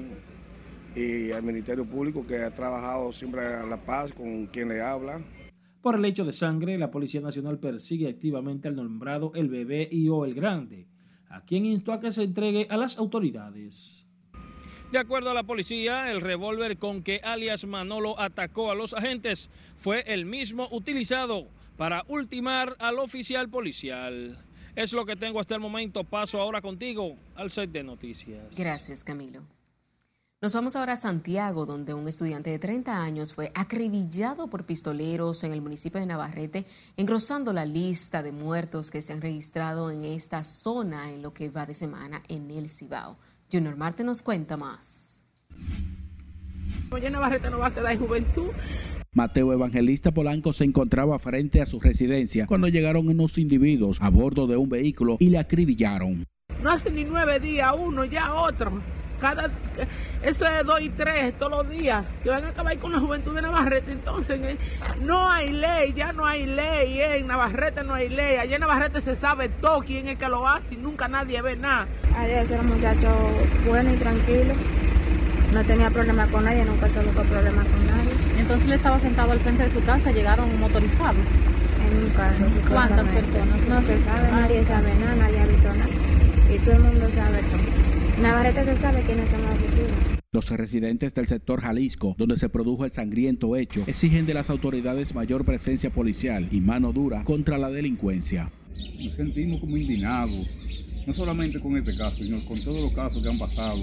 [0.96, 5.22] y al Ministerio Público, que ha trabajado siempre a la paz con quien le habla.
[5.82, 10.10] Por el hecho de sangre, la Policía Nacional persigue activamente al nombrado El Bebé y
[10.10, 10.88] o El Grande,
[11.30, 14.06] a quien instó a que se entregue a las autoridades.
[14.92, 19.52] De acuerdo a la policía, el revólver con que alias Manolo atacó a los agentes
[19.78, 21.48] fue el mismo utilizado
[21.78, 24.44] para ultimar al oficial policial.
[24.80, 26.06] Es lo que tengo hasta el momento.
[26.06, 28.56] Paso ahora contigo al set de noticias.
[28.56, 29.42] Gracias, Camilo.
[30.42, 35.44] Nos vamos ahora a Santiago, donde un estudiante de 30 años fue acribillado por pistoleros
[35.44, 36.66] en el municipio de Navarrete,
[36.96, 41.50] engrosando la lista de muertos que se han registrado en esta zona en lo que
[41.50, 43.18] va de semana en el Cibao.
[43.52, 45.26] Junior Marte nos cuenta más.
[46.90, 48.52] Oye, Navarrete no va a quedar en juventud.
[49.12, 54.46] Mateo Evangelista Polanco se encontraba frente a su residencia cuando llegaron unos individuos a bordo
[54.46, 56.28] de un vehículo y le acribillaron.
[56.62, 58.82] No hace ni nueve días, uno, ya otro.
[59.20, 59.50] Cada
[60.24, 62.06] eso es dos y tres todos los días.
[62.22, 64.58] Que van a acabar con la juventud de Navarrete entonces eh,
[65.02, 68.38] no hay ley ya no hay ley eh, en Navarrete no hay ley.
[68.38, 71.56] Allá en Navarrete se sabe todo quién es que lo hace y nunca nadie ve
[71.56, 71.88] nada.
[72.16, 73.10] Ayer era un muchacho
[73.66, 74.54] bueno y tranquilo.
[75.52, 79.32] No tenía problema con nadie nunca se buscó problema con nadie entonces él estaba sentado
[79.32, 83.68] al frente de su casa llegaron motorizados en un carro ¿cuántas personas?
[83.68, 85.90] no se sabe nadie sabe nada nadie ha visto nada
[86.54, 90.20] y todo el mundo sabe todo Navarrete se sabe quiénes son los asesinos.
[90.34, 95.16] Los residentes del sector Jalisco, donde se produjo el sangriento hecho, exigen de las autoridades
[95.16, 98.52] mayor presencia policial y mano dura contra la delincuencia.
[99.02, 100.48] Nos sentimos como indignados,
[101.08, 103.82] no solamente con este caso, sino con todos los casos que han pasado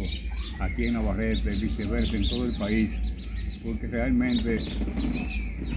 [0.60, 2.92] aquí en Navarrete, viceversa, en todo el país,
[3.66, 4.58] porque realmente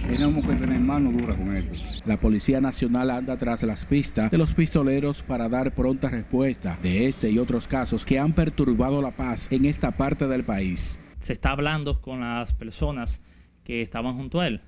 [0.08, 2.00] tenemos que tener mano dura con esto.
[2.06, 7.08] La Policía Nacional anda tras las pistas de los pistoleros para dar pronta respuesta de
[7.08, 10.98] este y otros casos que han perturbado la paz en esta parte del país.
[11.18, 13.20] Se está hablando con las personas
[13.64, 14.62] que estaban junto a él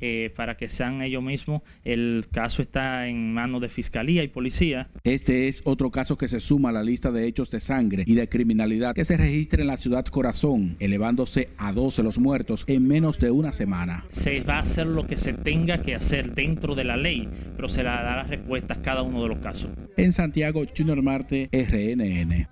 [0.00, 1.62] eh, para que sean ellos mismos.
[1.84, 4.88] El caso está en manos de fiscalía y policía.
[5.02, 8.14] Este es otro caso que se suma a la lista de hechos de sangre y
[8.14, 12.86] de criminalidad que se registra en la ciudad Corazón, elevándose a 12 los muertos en
[12.86, 14.04] menos de una semana.
[14.10, 17.68] Se va a hacer lo que se tenga que hacer dentro de la ley, pero
[17.68, 19.70] se le dará respuestas a cada uno de los casos.
[19.96, 22.48] En Santiago, Junior Marte, RNN.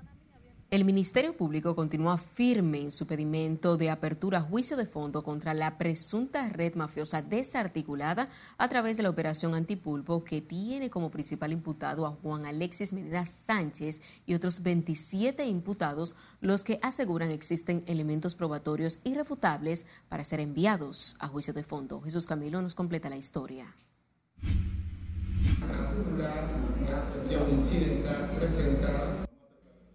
[0.72, 5.52] El Ministerio Público continúa firme en su pedimento de apertura a juicio de fondo contra
[5.52, 11.52] la presunta red mafiosa desarticulada a través de la operación Antipulpo que tiene como principal
[11.52, 18.35] imputado a Juan Alexis Medina Sánchez y otros 27 imputados, los que aseguran existen elementos
[18.35, 22.00] probatorios irrefutables para ser enviados a juicio de fondo.
[22.00, 23.76] Jesús Camilo nos completa la historia.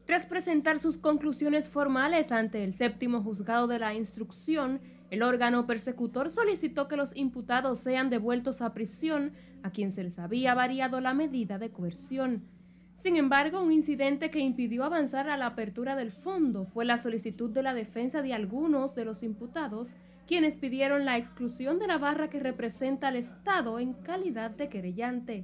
[0.07, 4.79] Tras presentar sus conclusiones formales ante el séptimo juzgado de la instrucción,
[5.11, 10.17] el órgano persecutor solicitó que los imputados sean devueltos a prisión a quien se les
[10.17, 12.43] había variado la medida de coerción.
[12.95, 17.49] Sin embargo, un incidente que impidió avanzar a la apertura del fondo fue la solicitud
[17.49, 19.93] de la defensa de algunos de los imputados,
[20.25, 25.43] quienes pidieron la exclusión de la barra que representa al Estado en calidad de querellante.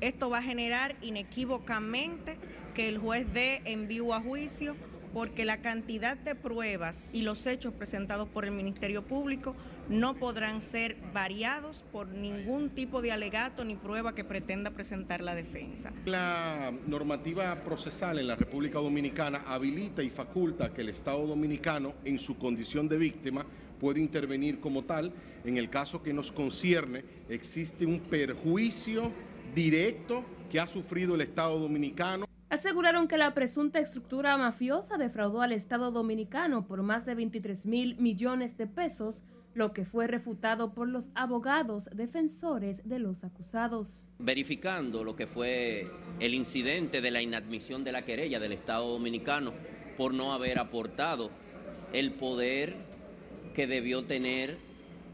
[0.00, 2.38] Esto va a generar inequívocamente
[2.76, 4.76] que el juez dé envío a juicio
[5.14, 9.56] porque la cantidad de pruebas y los hechos presentados por el Ministerio Público
[9.88, 15.34] no podrán ser variados por ningún tipo de alegato ni prueba que pretenda presentar la
[15.34, 15.90] defensa.
[16.04, 22.18] La normativa procesal en la República Dominicana habilita y faculta que el Estado dominicano, en
[22.18, 23.46] su condición de víctima,
[23.80, 25.14] puede intervenir como tal.
[25.46, 29.12] En el caso que nos concierne, existe un perjuicio
[29.54, 32.26] directo que ha sufrido el Estado dominicano.
[32.48, 37.96] Aseguraron que la presunta estructura mafiosa defraudó al Estado dominicano por más de 23 mil
[37.96, 43.88] millones de pesos, lo que fue refutado por los abogados defensores de los acusados.
[44.20, 49.52] Verificando lo que fue el incidente de la inadmisión de la querella del Estado dominicano
[49.96, 51.30] por no haber aportado
[51.92, 52.76] el poder
[53.54, 54.58] que debió tener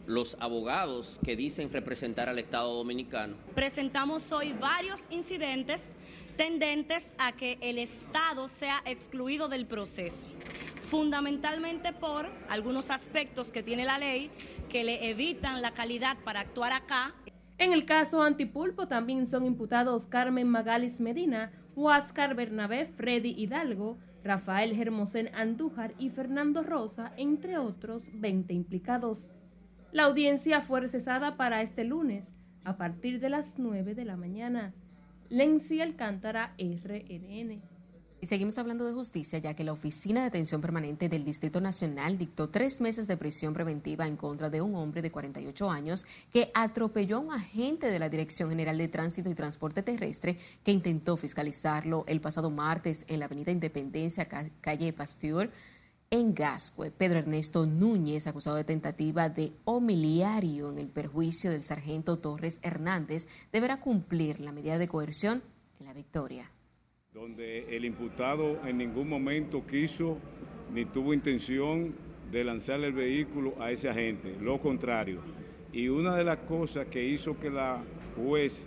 [0.06, 3.36] los abogados que dicen representar al Estado dominicano.
[3.54, 5.80] Presentamos hoy varios incidentes
[6.36, 10.26] tendentes a que el Estado sea excluido del proceso,
[10.88, 14.30] fundamentalmente por algunos aspectos que tiene la ley
[14.68, 17.14] que le evitan la calidad para actuar acá.
[17.58, 24.74] En el caso Antipulpo también son imputados Carmen Magalis Medina, Huáscar Bernabé, Freddy Hidalgo, Rafael
[24.74, 29.28] Germosén Andújar y Fernando Rosa, entre otros 20 implicados.
[29.92, 34.72] La audiencia fue recesada para este lunes a partir de las 9 de la mañana.
[35.32, 37.62] Lenzi Alcántara, RNN.
[38.20, 42.18] Y seguimos hablando de justicia, ya que la Oficina de Atención Permanente del Distrito Nacional
[42.18, 46.50] dictó tres meses de prisión preventiva en contra de un hombre de 48 años que
[46.52, 51.16] atropelló a un agente de la Dirección General de Tránsito y Transporte Terrestre que intentó
[51.16, 54.28] fiscalizarlo el pasado martes en la Avenida Independencia,
[54.60, 55.50] calle Pasteur
[56.12, 62.18] en Gascue, Pedro Ernesto Núñez, acusado de tentativa de homiliario en el perjuicio del sargento
[62.18, 65.42] Torres Hernández, deberá cumplir la medida de coerción
[65.80, 66.50] en la victoria.
[67.14, 70.18] Donde el imputado en ningún momento quiso
[70.70, 71.94] ni tuvo intención
[72.30, 75.22] de lanzarle el vehículo a ese agente, lo contrario.
[75.72, 77.82] Y una de las cosas que hizo que la
[78.16, 78.66] juez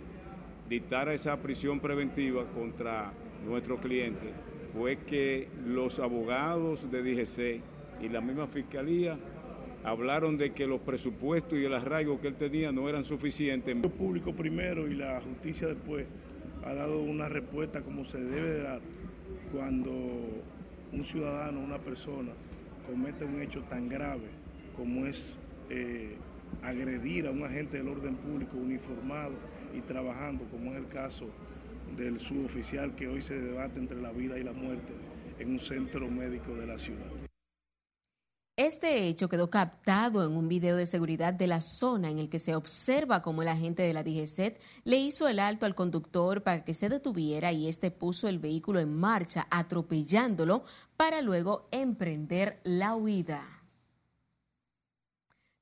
[0.68, 3.12] dictara esa prisión preventiva contra
[3.44, 4.34] nuestro cliente
[4.76, 7.62] fue que los abogados de DGC
[8.02, 9.16] y la misma fiscalía
[9.84, 13.74] hablaron de que los presupuestos y el arraigo que él tenía no eran suficientes.
[13.74, 16.06] El público primero y la justicia después
[16.64, 18.80] ha dado una respuesta como se debe dar
[19.52, 19.92] cuando
[20.92, 22.32] un ciudadano, una persona,
[22.86, 24.28] comete un hecho tan grave
[24.76, 25.38] como es
[25.70, 26.16] eh,
[26.62, 29.32] agredir a un agente del orden público uniformado
[29.74, 31.26] y trabajando, como es el caso
[31.96, 34.92] del suboficial que hoy se debate entre la vida y la muerte
[35.38, 37.06] en un centro médico de la ciudad.
[38.58, 42.38] Este hecho quedó captado en un video de seguridad de la zona en el que
[42.38, 46.64] se observa cómo el agente de la DGCET le hizo el alto al conductor para
[46.64, 50.64] que se detuviera y este puso el vehículo en marcha atropellándolo
[50.96, 53.55] para luego emprender la huida.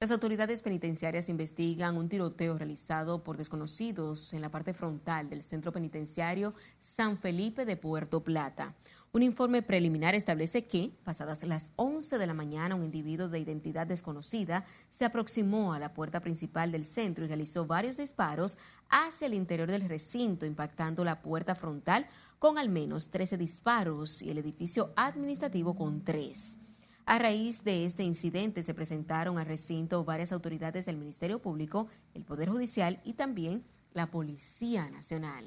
[0.05, 5.73] Las autoridades penitenciarias investigan un tiroteo realizado por desconocidos en la parte frontal del centro
[5.73, 8.75] penitenciario San Felipe de Puerto Plata.
[9.15, 13.87] Un informe preliminar establece que, pasadas las 11 de la mañana, un individuo de identidad
[13.87, 18.59] desconocida se aproximó a la puerta principal del centro y realizó varios disparos
[18.91, 22.07] hacia el interior del recinto, impactando la puerta frontal
[22.39, 26.59] con al menos 13 disparos y el edificio administrativo con tres.
[27.07, 32.25] A raíz de este incidente se presentaron al recinto varias autoridades del Ministerio Público, el
[32.25, 35.45] Poder Judicial y también la Policía Nacional.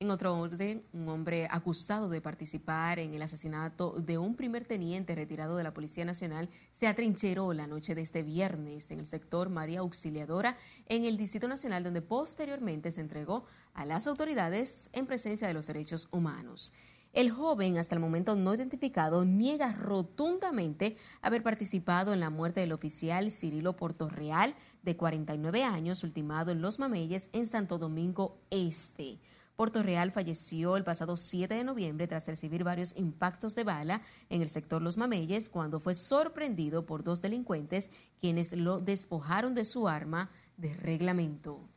[0.00, 5.14] En otro orden, un hombre acusado de participar en el asesinato de un primer teniente
[5.14, 9.48] retirado de la Policía Nacional se atrincheró la noche de este viernes en el sector
[9.48, 10.56] María Auxiliadora
[10.86, 15.68] en el Distrito Nacional, donde posteriormente se entregó a las autoridades en presencia de los
[15.68, 16.72] derechos humanos.
[17.12, 22.72] El joven, hasta el momento no identificado, niega rotundamente haber participado en la muerte del
[22.72, 29.18] oficial Cirilo Portorreal, de 49 años, ultimado en Los Mameyes, en Santo Domingo Este.
[29.56, 34.40] Puerto Real falleció el pasado 7 de noviembre tras recibir varios impactos de bala en
[34.40, 37.90] el sector Los Mameyes cuando fue sorprendido por dos delincuentes
[38.20, 41.68] quienes lo despojaron de su arma de reglamento.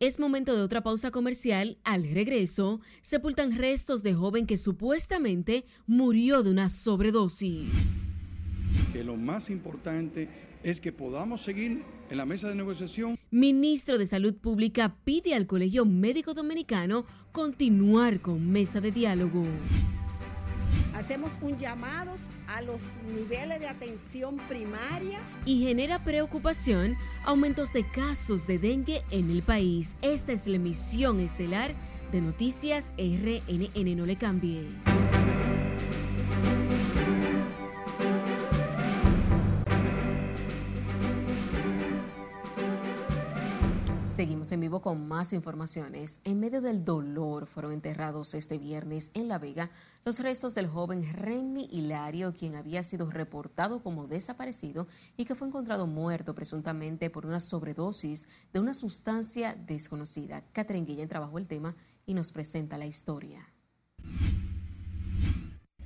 [0.00, 1.76] Es momento de otra pausa comercial.
[1.82, 8.08] Al regreso, sepultan restos de joven que supuestamente murió de una sobredosis.
[8.92, 10.28] Que lo más importante
[10.62, 13.18] es que podamos seguir en la mesa de negociación.
[13.32, 19.42] Ministro de Salud Pública pide al Colegio Médico Dominicano continuar con mesa de diálogo.
[20.98, 22.10] Hacemos un llamado
[22.48, 25.20] a los niveles de atención primaria.
[25.44, 29.94] Y genera preocupación aumentos de casos de dengue en el país.
[30.02, 31.70] Esta es la emisión estelar
[32.10, 33.96] de Noticias RNN.
[33.96, 34.66] No le cambie.
[44.18, 46.18] Seguimos en vivo con más informaciones.
[46.24, 49.70] En medio del dolor fueron enterrados este viernes en La Vega
[50.04, 55.46] los restos del joven Renny Hilario, quien había sido reportado como desaparecido y que fue
[55.46, 60.42] encontrado muerto presuntamente por una sobredosis de una sustancia desconocida.
[60.50, 63.48] Catherine Guillén trabajó el tema y nos presenta la historia.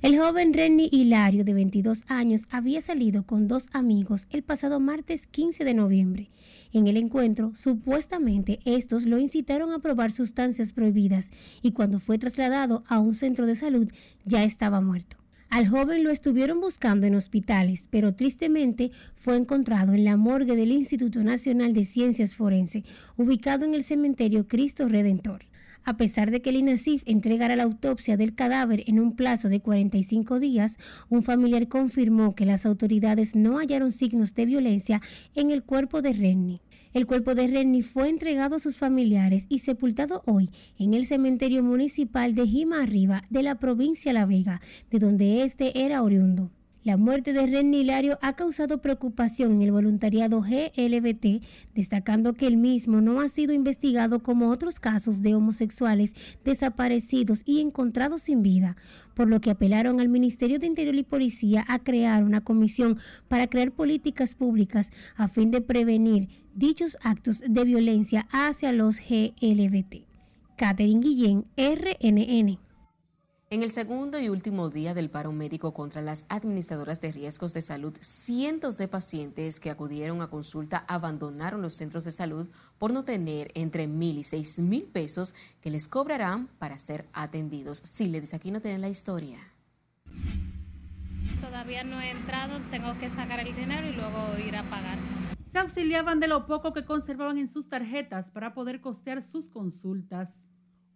[0.03, 5.27] El joven Renny Hilario, de 22 años, había salido con dos amigos el pasado martes
[5.27, 6.29] 15 de noviembre.
[6.73, 11.31] En el encuentro, supuestamente estos lo incitaron a probar sustancias prohibidas
[11.61, 13.87] y cuando fue trasladado a un centro de salud
[14.25, 15.15] ya estaba muerto.
[15.49, 20.73] Al joven lo estuvieron buscando en hospitales, pero tristemente fue encontrado en la morgue del
[20.73, 22.83] Instituto Nacional de Ciencias Forense,
[23.15, 25.45] ubicado en el cementerio Cristo Redentor.
[25.85, 29.59] A pesar de que el INASIF entregara la autopsia del cadáver en un plazo de
[29.59, 30.77] 45 días,
[31.09, 35.01] un familiar confirmó que las autoridades no hallaron signos de violencia
[35.35, 36.61] en el cuerpo de Renny.
[36.93, 41.63] El cuerpo de Renny fue entregado a sus familiares y sepultado hoy en el cementerio
[41.63, 46.51] municipal de Jima Arriba de la provincia La Vega, de donde este era oriundo.
[46.83, 51.41] La muerte de Ren Hilario ha causado preocupación en el voluntariado GLBT,
[51.73, 56.13] destacando que el mismo no ha sido investigado como otros casos de homosexuales
[56.43, 58.75] desaparecidos y encontrados sin vida,
[59.13, 63.47] por lo que apelaron al Ministerio de Interior y Policía a crear una comisión para
[63.47, 70.03] crear políticas públicas a fin de prevenir dichos actos de violencia hacia los GLBT.
[70.57, 72.62] Catherine Guillén, RNN.
[73.53, 77.61] En el segundo y último día del paro médico contra las administradoras de riesgos de
[77.61, 82.49] salud, cientos de pacientes que acudieron a consulta abandonaron los centros de salud
[82.79, 87.79] por no tener entre mil y seis mil pesos que les cobrarán para ser atendidos.
[87.85, 89.37] Si le dice aquí no tienen la historia.
[91.39, 94.97] Todavía no he entrado, tengo que sacar el dinero y luego ir a pagar.
[95.51, 100.33] Se auxiliaban de lo poco que conservaban en sus tarjetas para poder costear sus consultas.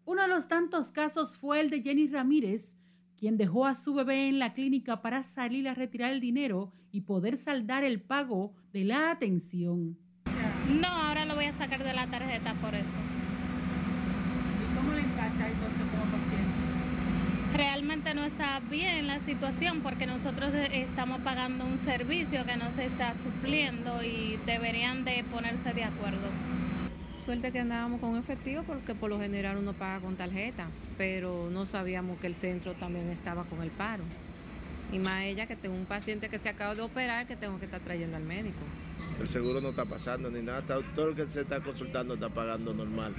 [0.07, 2.77] Uno de los tantos casos fue el de Jenny Ramírez,
[3.17, 7.01] quien dejó a su bebé en la clínica para salir a retirar el dinero y
[7.01, 9.97] poder saldar el pago de la atención.
[10.79, 12.89] No, ahora lo voy a sacar de la tarjeta por eso.
[14.63, 17.57] ¿Y cómo le encanta entonces como paciente?
[17.57, 22.85] Realmente no está bien la situación porque nosotros estamos pagando un servicio que no se
[22.85, 26.29] está supliendo y deberían de ponerse de acuerdo.
[27.27, 31.65] Suerte que andábamos con efectivo porque por lo general uno paga con tarjeta, pero no
[31.65, 34.05] sabíamos que el centro también estaba con el paro.
[34.93, 37.65] Y más ella que tengo un paciente que se acaba de operar que tengo que
[37.65, 38.59] estar trayendo al médico.
[39.19, 40.61] El seguro no está pasando ni nada,
[40.95, 43.13] todo el que se está consultando está pagando normal,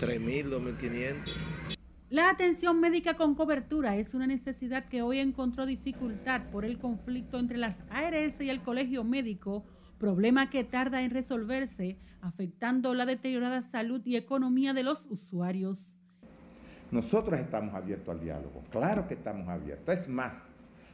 [0.00, 1.76] 3.000, 2.500.
[2.10, 7.38] La atención médica con cobertura es una necesidad que hoy encontró dificultad por el conflicto
[7.38, 9.64] entre las ARS y el colegio médico
[10.02, 15.78] problema que tarda en resolverse, afectando la deteriorada salud y economía de los usuarios.
[16.90, 19.94] Nosotros estamos abiertos al diálogo, claro que estamos abiertos.
[19.94, 20.42] Es más,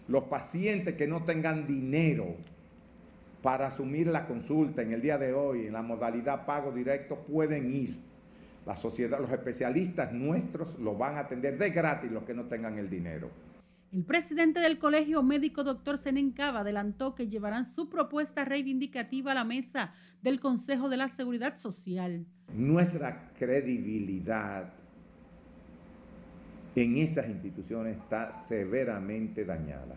[0.09, 2.37] los pacientes que no tengan dinero
[3.41, 7.75] para asumir la consulta en el día de hoy, en la modalidad pago directo, pueden
[7.75, 7.97] ir.
[8.67, 12.79] La sociedad, los especialistas nuestros lo van a atender de gratis los que no tengan
[12.79, 13.31] el dinero.
[13.91, 19.45] El presidente del Colegio Médico, doctor Senencaba, adelantó que llevarán su propuesta reivindicativa a la
[19.45, 22.27] mesa del Consejo de la Seguridad Social.
[22.53, 24.75] Nuestra credibilidad
[26.77, 29.97] en esas instituciones está severamente dañada.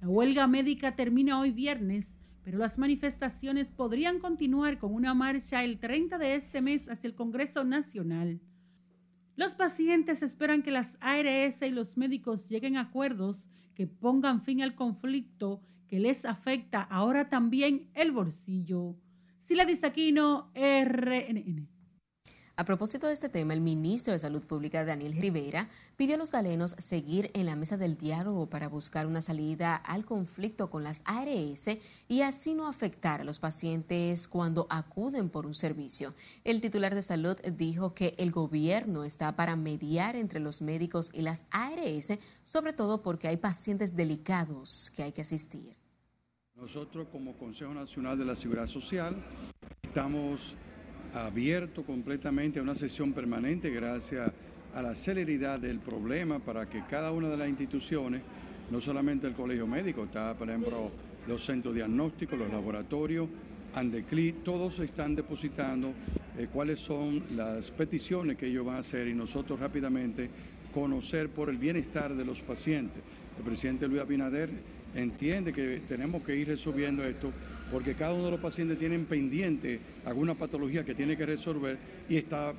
[0.00, 5.78] La huelga médica termina hoy viernes, pero las manifestaciones podrían continuar con una marcha el
[5.78, 8.40] 30 de este mes hacia el Congreso Nacional.
[9.34, 14.62] Los pacientes esperan que las ARS y los médicos lleguen a acuerdos que pongan fin
[14.62, 18.96] al conflicto que les afecta ahora también el bolsillo.
[19.38, 21.71] Sila Disaquino, RNN.
[22.54, 26.30] A propósito de este tema, el ministro de Salud Pública, Daniel Rivera, pidió a los
[26.30, 31.00] galenos seguir en la mesa del diálogo para buscar una salida al conflicto con las
[31.06, 31.78] ARS
[32.08, 36.14] y así no afectar a los pacientes cuando acuden por un servicio.
[36.44, 41.22] El titular de salud dijo que el gobierno está para mediar entre los médicos y
[41.22, 45.74] las ARS, sobre todo porque hay pacientes delicados que hay que asistir.
[46.54, 49.16] Nosotros como Consejo Nacional de la Seguridad Social
[49.82, 50.54] estamos
[51.12, 54.32] abierto completamente a una sesión permanente gracias
[54.74, 58.22] a la celeridad del problema para que cada una de las instituciones,
[58.70, 60.90] no solamente el colegio médico, está por ejemplo
[61.28, 63.28] los centros diagnósticos, los laboratorios,
[63.74, 65.92] Andecli, todos están depositando
[66.38, 70.28] eh, cuáles son las peticiones que ellos van a hacer y nosotros rápidamente
[70.74, 73.02] conocer por el bienestar de los pacientes.
[73.38, 74.50] El presidente Luis Abinader
[74.94, 77.30] entiende que tenemos que ir resolviendo esto
[77.72, 82.16] porque cada uno de los pacientes tiene pendiente alguna patología que tiene que resolver y
[82.16, 82.52] está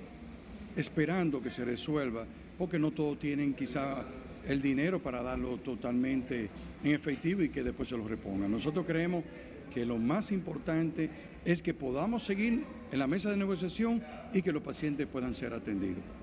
[0.75, 2.25] esperando que se resuelva,
[2.57, 4.03] porque no todos tienen quizá
[4.47, 6.49] el dinero para darlo totalmente
[6.83, 8.51] en efectivo y que después se lo repongan.
[8.51, 9.23] Nosotros creemos
[9.71, 11.09] que lo más importante
[11.45, 14.01] es que podamos seguir en la mesa de negociación
[14.33, 16.22] y que los pacientes puedan ser atendidos.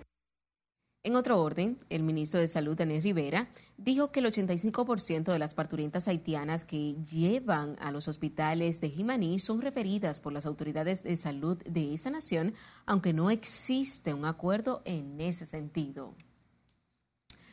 [1.02, 3.48] En otro orden, el ministro de Salud, Daniel Rivera,
[3.78, 9.38] dijo que el 85% de las parturientas haitianas que llevan a los hospitales de Jimaní
[9.38, 12.52] son referidas por las autoridades de salud de esa nación,
[12.84, 16.16] aunque no existe un acuerdo en ese sentido.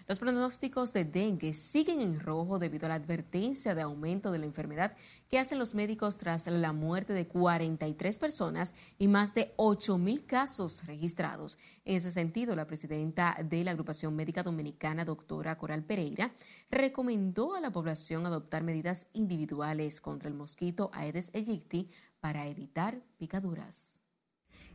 [0.07, 4.45] Los pronósticos de dengue siguen en rojo debido a la advertencia de aumento de la
[4.45, 4.95] enfermedad
[5.27, 10.25] que hacen los médicos tras la muerte de 43 personas y más de 8 mil
[10.25, 11.57] casos registrados.
[11.83, 16.31] En ese sentido, la presidenta de la Agrupación Médica Dominicana, doctora Coral Pereira,
[16.71, 21.89] recomendó a la población adoptar medidas individuales contra el mosquito Aedes aegypti
[22.21, 23.99] para evitar picaduras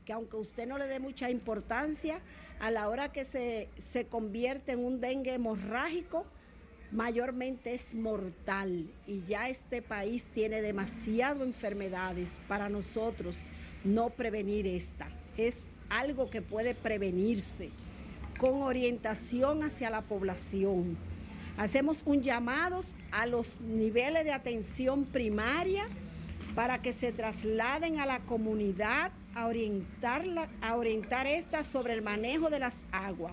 [0.05, 2.21] que aunque usted no le dé mucha importancia,
[2.61, 6.27] a la hora que se, se convierte en un dengue hemorrágico,
[6.93, 13.37] mayormente es mortal y ya este país tiene demasiado enfermedades para nosotros
[13.85, 15.09] no prevenir esta.
[15.37, 17.71] Es algo que puede prevenirse
[18.39, 20.97] con orientación hacia la población.
[21.57, 22.81] Hacemos un llamado
[23.11, 25.89] a los niveles de atención primaria
[26.55, 32.51] para que se trasladen a la comunidad a orientarla, a orientar esta sobre el manejo
[32.51, 33.33] de las aguas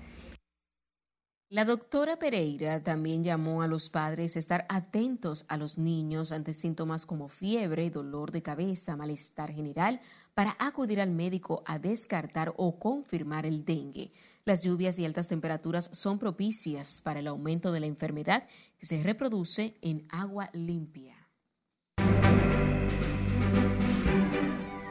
[1.49, 6.53] La doctora Pereira también llamó a los padres a estar atentos a los niños ante
[6.53, 9.99] síntomas como fiebre, dolor de cabeza, malestar general,
[10.35, 14.11] para acudir al médico a descartar o confirmar el dengue.
[14.45, 18.47] Las lluvias y altas temperaturas son propicias para el aumento de la enfermedad
[18.77, 21.18] que se reproduce en agua limpia.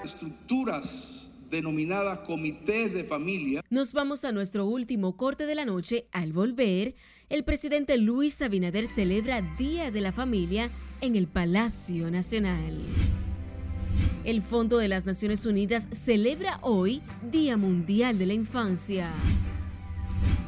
[0.08, 3.62] Estructuras denominadas comités de familia.
[3.68, 6.06] Nos vamos a nuestro último corte de la noche.
[6.12, 6.94] Al volver,
[7.28, 10.70] el presidente Luis Abinader celebra Día de la Familia
[11.02, 12.80] en el Palacio Nacional.
[14.24, 19.10] El Fondo de las Naciones Unidas celebra hoy Día Mundial de la Infancia.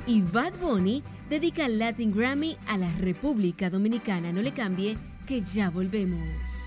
[0.07, 4.33] Y Bad Bunny dedica Latin Grammy a la República Dominicana.
[4.33, 4.97] No le cambie,
[5.27, 6.60] que ya volvemos.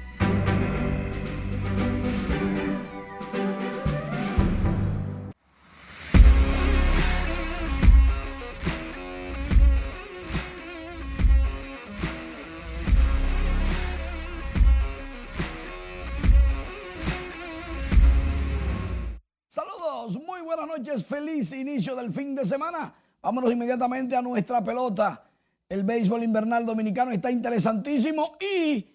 [21.05, 22.93] Feliz inicio del fin de semana.
[23.21, 25.23] Vámonos inmediatamente a nuestra pelota.
[25.69, 28.85] El béisbol invernal dominicano está interesantísimo y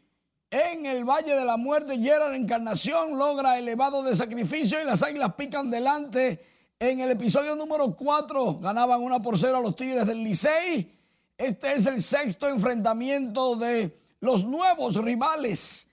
[0.51, 5.35] en el Valle de la Muerte, Gerard Encarnación logra elevado de sacrificio y las águilas
[5.35, 6.45] pican delante.
[6.79, 10.95] En el episodio número 4 ganaban una por cero a los Tigres del Licey.
[11.37, 15.87] Este es el sexto enfrentamiento de los nuevos rivales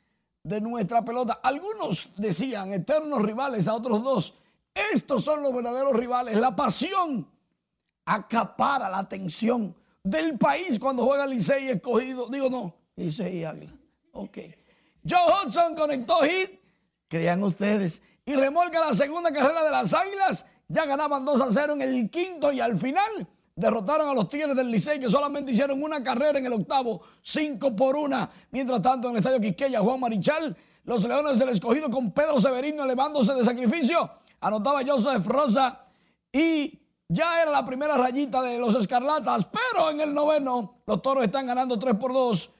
[0.44, 1.40] de nuestra pelota.
[1.42, 4.34] Algunos decían eternos rivales a otros dos
[4.76, 6.36] estos son los verdaderos rivales.
[6.36, 7.28] La pasión
[8.06, 12.28] acapara la atención del país cuando juega Licey escogido.
[12.30, 13.74] Digo, no, Licey y Águila.
[14.12, 14.38] Ok.
[15.08, 16.60] Joe Hudson conectó hit,
[17.08, 20.46] crean ustedes, y remolca la segunda carrera de las Águilas.
[20.68, 24.56] Ya ganaban 2 a 0 en el quinto y al final derrotaron a los Tigres
[24.56, 28.30] del Licey que solamente hicieron una carrera en el octavo, 5 por 1.
[28.52, 32.84] Mientras tanto, en el estadio Quisqueya, Juan Marichal, los Leones del Escogido con Pedro Severino
[32.84, 34.10] elevándose de sacrificio
[34.46, 35.88] anotaba Joseph Rosa
[36.32, 41.26] y ya era la primera rayita de los Escarlatas, pero en el noveno los Toros
[41.26, 42.52] están ganando 3 por 2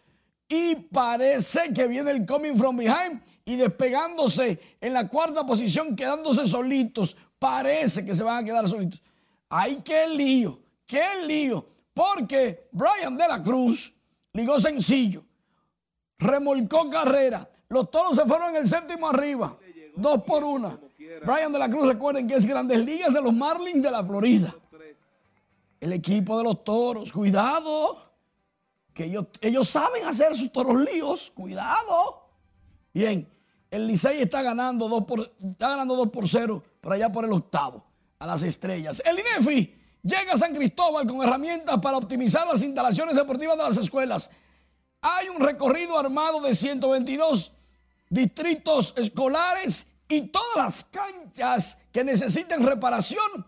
[0.50, 6.48] y parece que viene el coming from behind y despegándose en la cuarta posición, quedándose
[6.48, 7.16] solitos.
[7.38, 9.02] Parece que se van a quedar solitos.
[9.50, 10.60] ¡Ay, qué lío!
[10.88, 11.68] ¡Qué lío!
[11.94, 13.94] Porque Brian de la Cruz
[14.34, 15.24] ligó sencillo,
[16.18, 17.48] remolcó carrera.
[17.70, 19.56] Los toros se fueron en el séptimo arriba,
[19.96, 20.80] dos por una.
[21.24, 24.56] Brian de la Cruz, recuerden que es Grandes Ligas de los Marlins de la Florida.
[25.80, 28.04] El equipo de los toros, cuidado.
[28.94, 32.30] Que ellos, ellos saben hacer sus toros líos, cuidado.
[32.94, 33.30] Bien,
[33.70, 37.34] el Licey está ganando 2 por, está ganando 2 por 0 por allá por el
[37.34, 37.86] octavo,
[38.20, 39.04] a las estrellas.
[39.06, 43.78] El INEFI llega a San Cristóbal con herramientas para optimizar las instalaciones deportivas de las
[43.78, 44.30] escuelas.
[45.02, 47.52] Hay un recorrido armado de 122
[48.10, 53.46] distritos escolares y todas las canchas que necesiten reparación,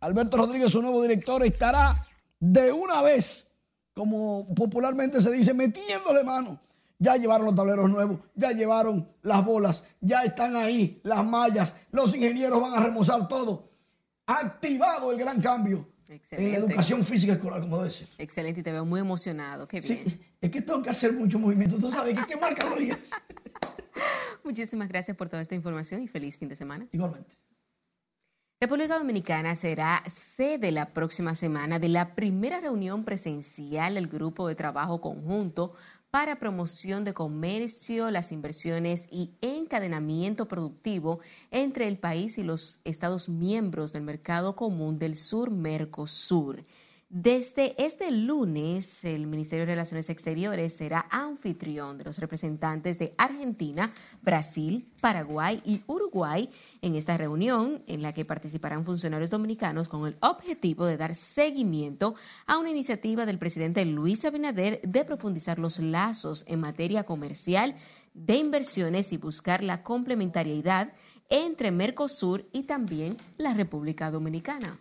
[0.00, 2.06] Alberto Rodríguez, su nuevo director, estará
[2.38, 3.48] de una vez,
[3.94, 6.60] como popularmente se dice, metiéndole mano.
[6.98, 12.14] Ya llevaron los tableros nuevos, ya llevaron las bolas, ya están ahí las mallas, los
[12.14, 13.68] ingenieros van a remozar todo.
[14.26, 18.08] Activado el gran cambio en la educación física escolar, como decir.
[18.18, 19.66] Excelente, y te veo muy emocionado.
[19.66, 20.20] Qué bien.
[20.40, 21.76] es que tengo que hacer mucho movimiento.
[21.76, 22.98] Tú sabes que hay que quemar calorías.
[24.44, 26.86] Muchísimas gracias por toda esta información y feliz fin de semana.
[26.92, 27.36] Igualmente.
[28.58, 34.54] República Dominicana será sede la próxima semana de la primera reunión presencial del Grupo de
[34.54, 35.74] Trabajo Conjunto
[36.16, 43.28] para promoción de comercio, las inversiones y encadenamiento productivo entre el país y los Estados
[43.28, 46.62] miembros del Mercado Común del Sur, Mercosur.
[47.08, 53.92] Desde este lunes, el Ministerio de Relaciones Exteriores será anfitrión de los representantes de Argentina,
[54.22, 56.50] Brasil, Paraguay y Uruguay
[56.82, 62.16] en esta reunión en la que participarán funcionarios dominicanos con el objetivo de dar seguimiento
[62.44, 67.76] a una iniciativa del presidente Luis Abinader de profundizar los lazos en materia comercial,
[68.14, 70.92] de inversiones y buscar la complementariedad
[71.28, 74.80] entre Mercosur y también la República Dominicana.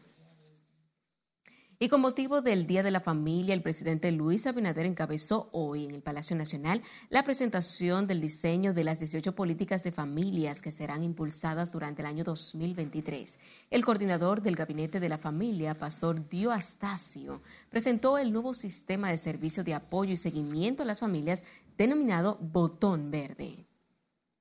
[1.77, 5.93] Y con motivo del Día de la Familia, el presidente Luis Abinader encabezó hoy en
[5.93, 11.03] el Palacio Nacional la presentación del diseño de las 18 políticas de familias que serán
[11.03, 13.39] impulsadas durante el año 2023.
[13.71, 19.17] El coordinador del Gabinete de la Familia, Pastor Dio Astacio, presentó el nuevo sistema de
[19.17, 21.43] servicio de apoyo y seguimiento a las familias
[21.77, 23.65] denominado Botón Verde.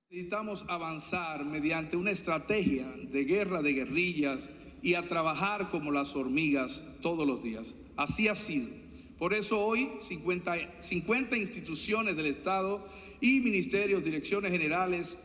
[0.08, 4.38] Necesitamos avanzar mediante una estrategia de guerra de guerrillas
[4.84, 7.74] y a trabajar como las hormigas todos los días.
[7.96, 8.68] Así ha sido.
[9.18, 12.86] Por eso hoy 50, 50 instituciones del Estado
[13.18, 15.18] y ministerios, direcciones generales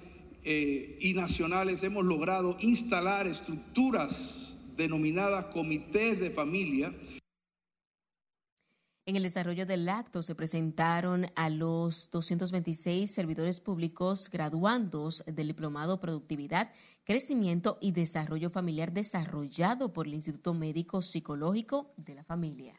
[0.46, 6.94] eh, y nacionales hemos logrado instalar estructuras denominadas comités de familia
[9.10, 16.00] en el desarrollo del acto se presentaron a los 226 servidores públicos graduandos del Diplomado
[16.00, 16.72] Productividad,
[17.10, 22.76] Crecimiento y Desarrollo Familiar desarrollado por el Instituto Médico Psicológico de la Familia.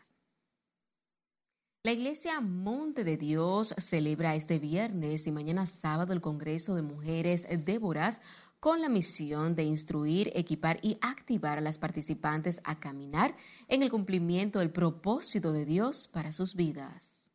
[1.83, 7.49] La Iglesia Monte de Dios celebra este viernes y mañana sábado el Congreso de Mujeres
[7.65, 8.21] Déboras
[8.61, 13.35] con la misión de instruir, equipar y activar a las participantes a caminar
[13.67, 17.30] en el cumplimiento del propósito de Dios para sus vidas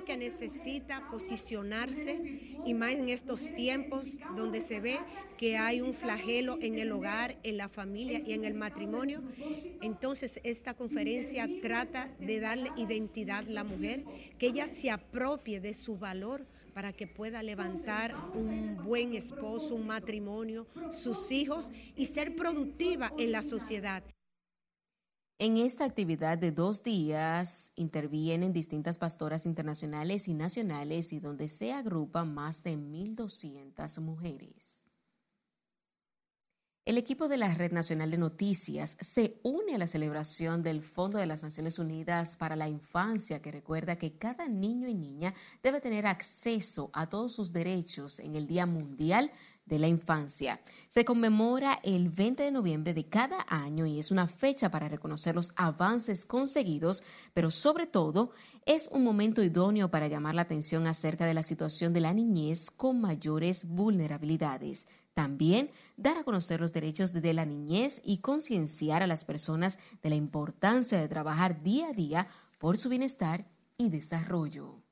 [0.00, 4.98] que necesita posicionarse y más en estos tiempos donde se ve
[5.36, 9.22] que hay un flagelo en el hogar, en la familia y en el matrimonio.
[9.82, 14.04] Entonces esta conferencia trata de darle identidad a la mujer,
[14.38, 19.86] que ella se apropie de su valor para que pueda levantar un buen esposo, un
[19.86, 24.02] matrimonio, sus hijos y ser productiva en la sociedad.
[25.44, 31.72] En esta actividad de dos días intervienen distintas pastoras internacionales y nacionales y donde se
[31.72, 34.84] agrupan más de 1.200 mujeres.
[36.84, 41.18] El equipo de la Red Nacional de Noticias se une a la celebración del Fondo
[41.18, 45.80] de las Naciones Unidas para la Infancia, que recuerda que cada niño y niña debe
[45.80, 49.32] tener acceso a todos sus derechos en el Día Mundial
[49.64, 50.60] de la Infancia.
[50.88, 55.34] Se conmemora el 20 de noviembre de cada año y es una fecha para reconocer
[55.34, 57.02] los avances conseguidos,
[57.34, 58.30] pero sobre todo
[58.66, 62.70] es un momento idóneo para llamar la atención acerca de la situación de la niñez
[62.70, 64.86] con mayores vulnerabilidades.
[65.14, 70.10] También dar a conocer los derechos de la niñez y concienciar a las personas de
[70.10, 72.26] la importancia de trabajar día a día
[72.58, 73.46] por su bienestar
[73.76, 74.82] y desarrollo.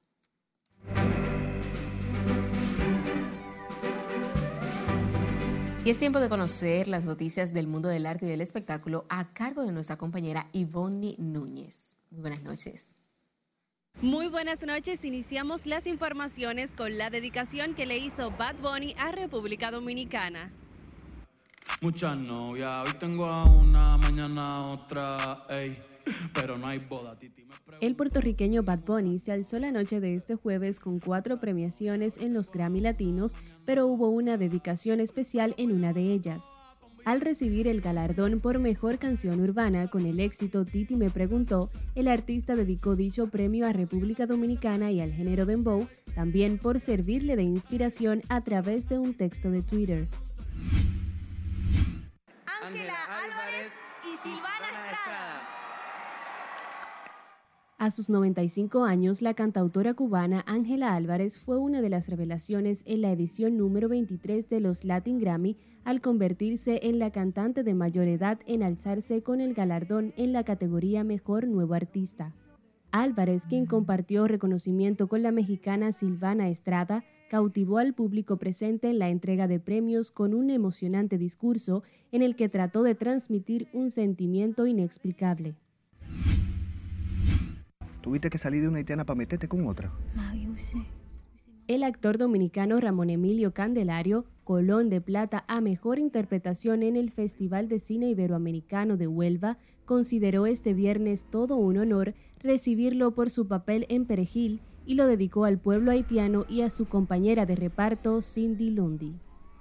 [5.82, 9.32] Y es tiempo de conocer las noticias del mundo del arte y del espectáculo a
[9.32, 11.96] cargo de nuestra compañera Ivonne Núñez.
[12.10, 12.96] Muy buenas noches.
[14.02, 15.06] Muy buenas noches.
[15.06, 20.52] Iniciamos las informaciones con la dedicación que le hizo Bad Bunny a República Dominicana.
[21.80, 25.82] Muchas novias, hoy tengo a una, mañana otra, ey,
[26.34, 27.46] pero no hay boda, Titi.
[27.80, 32.34] El puertorriqueño Bad Bunny se alzó la noche de este jueves con cuatro premiaciones en
[32.34, 36.44] los Grammy Latinos, pero hubo una dedicación especial en una de ellas.
[37.04, 42.08] Al recibir el galardón por mejor canción urbana con el éxito Titi me preguntó, el
[42.08, 47.42] artista dedicó dicho premio a República Dominicana y al género dembow, también por servirle de
[47.42, 50.08] inspiración a través de un texto de Twitter.
[52.62, 53.72] Ángela Álvarez
[54.04, 55.59] y Silvana Estrada.
[57.80, 63.00] A sus 95 años, la cantautora cubana Ángela Álvarez fue una de las revelaciones en
[63.00, 68.06] la edición número 23 de los Latin Grammy al convertirse en la cantante de mayor
[68.06, 72.34] edad en alzarse con el galardón en la categoría Mejor Nuevo Artista.
[72.90, 79.08] Álvarez, quien compartió reconocimiento con la mexicana Silvana Estrada, cautivó al público presente en la
[79.08, 84.66] entrega de premios con un emocionante discurso en el que trató de transmitir un sentimiento
[84.66, 85.54] inexplicable.
[88.00, 89.92] Tuviste que salir de una haitiana para meterte con otra.
[91.68, 97.68] El actor dominicano Ramón Emilio Candelario, Colón de Plata a Mejor Interpretación en el Festival
[97.68, 103.86] de Cine Iberoamericano de Huelva, consideró este viernes todo un honor recibirlo por su papel
[103.88, 108.70] en Perejil y lo dedicó al pueblo haitiano y a su compañera de reparto Cindy
[108.70, 109.14] Lundy.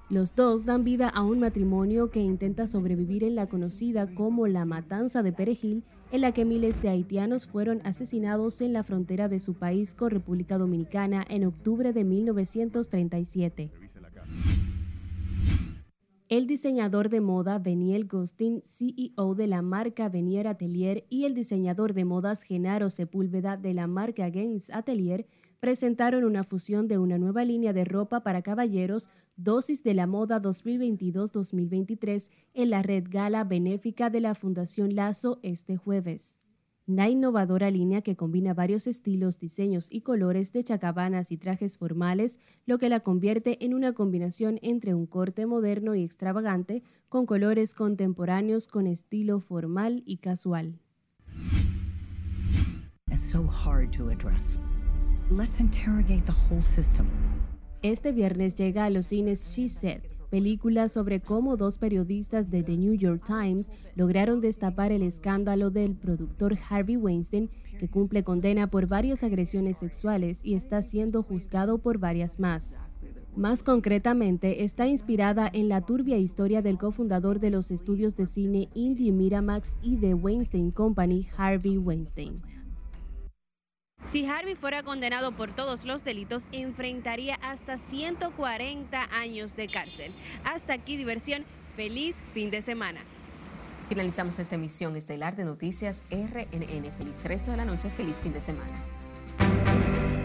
[0.09, 4.65] Los dos dan vida a un matrimonio que intenta sobrevivir en la conocida como la
[4.65, 9.39] Matanza de Perejil, en la que miles de haitianos fueron asesinados en la frontera de
[9.39, 13.72] su país con República Dominicana en octubre de 1937.
[16.30, 21.93] El diseñador de moda Beniel Gostin, CEO de la marca Venier Atelier, y el diseñador
[21.93, 25.26] de modas Genaro Sepúlveda de la marca Gens Atelier
[25.60, 30.41] presentaron una fusión de una nueva línea de ropa para caballeros, Dosis de la Moda
[30.41, 36.38] 2022-2023, en la red gala benéfica de la Fundación Lazo este jueves.
[36.86, 42.39] La innovadora línea que combina varios estilos, diseños y colores de chacabanas y trajes formales,
[42.66, 47.76] lo que la convierte en una combinación entre un corte moderno y extravagante con colores
[47.76, 50.80] contemporáneos con estilo formal y casual.
[53.30, 54.57] so hard to address.
[55.32, 57.05] Let's interrogate the whole system.
[57.84, 60.01] Este viernes llega a los cines She Said,
[60.32, 65.93] película sobre cómo dos periodistas de The New York Times lograron destapar el escándalo del
[65.93, 71.99] productor Harvey Weinstein, que cumple condena por varias agresiones sexuales y está siendo juzgado por
[71.99, 72.80] varias más.
[73.36, 78.67] Más concretamente, está inspirada en la turbia historia del cofundador de los estudios de cine
[78.73, 82.41] Indie Miramax y de Weinstein Company, Harvey Weinstein.
[84.03, 90.11] Si Harvey fuera condenado por todos los delitos, enfrentaría hasta 140 años de cárcel.
[90.45, 91.45] Hasta aquí diversión.
[91.75, 93.01] Feliz fin de semana.
[93.87, 96.91] Finalizamos esta emisión estelar de Noticias RNN.
[96.97, 100.18] Feliz resto de la noche, feliz fin de semana.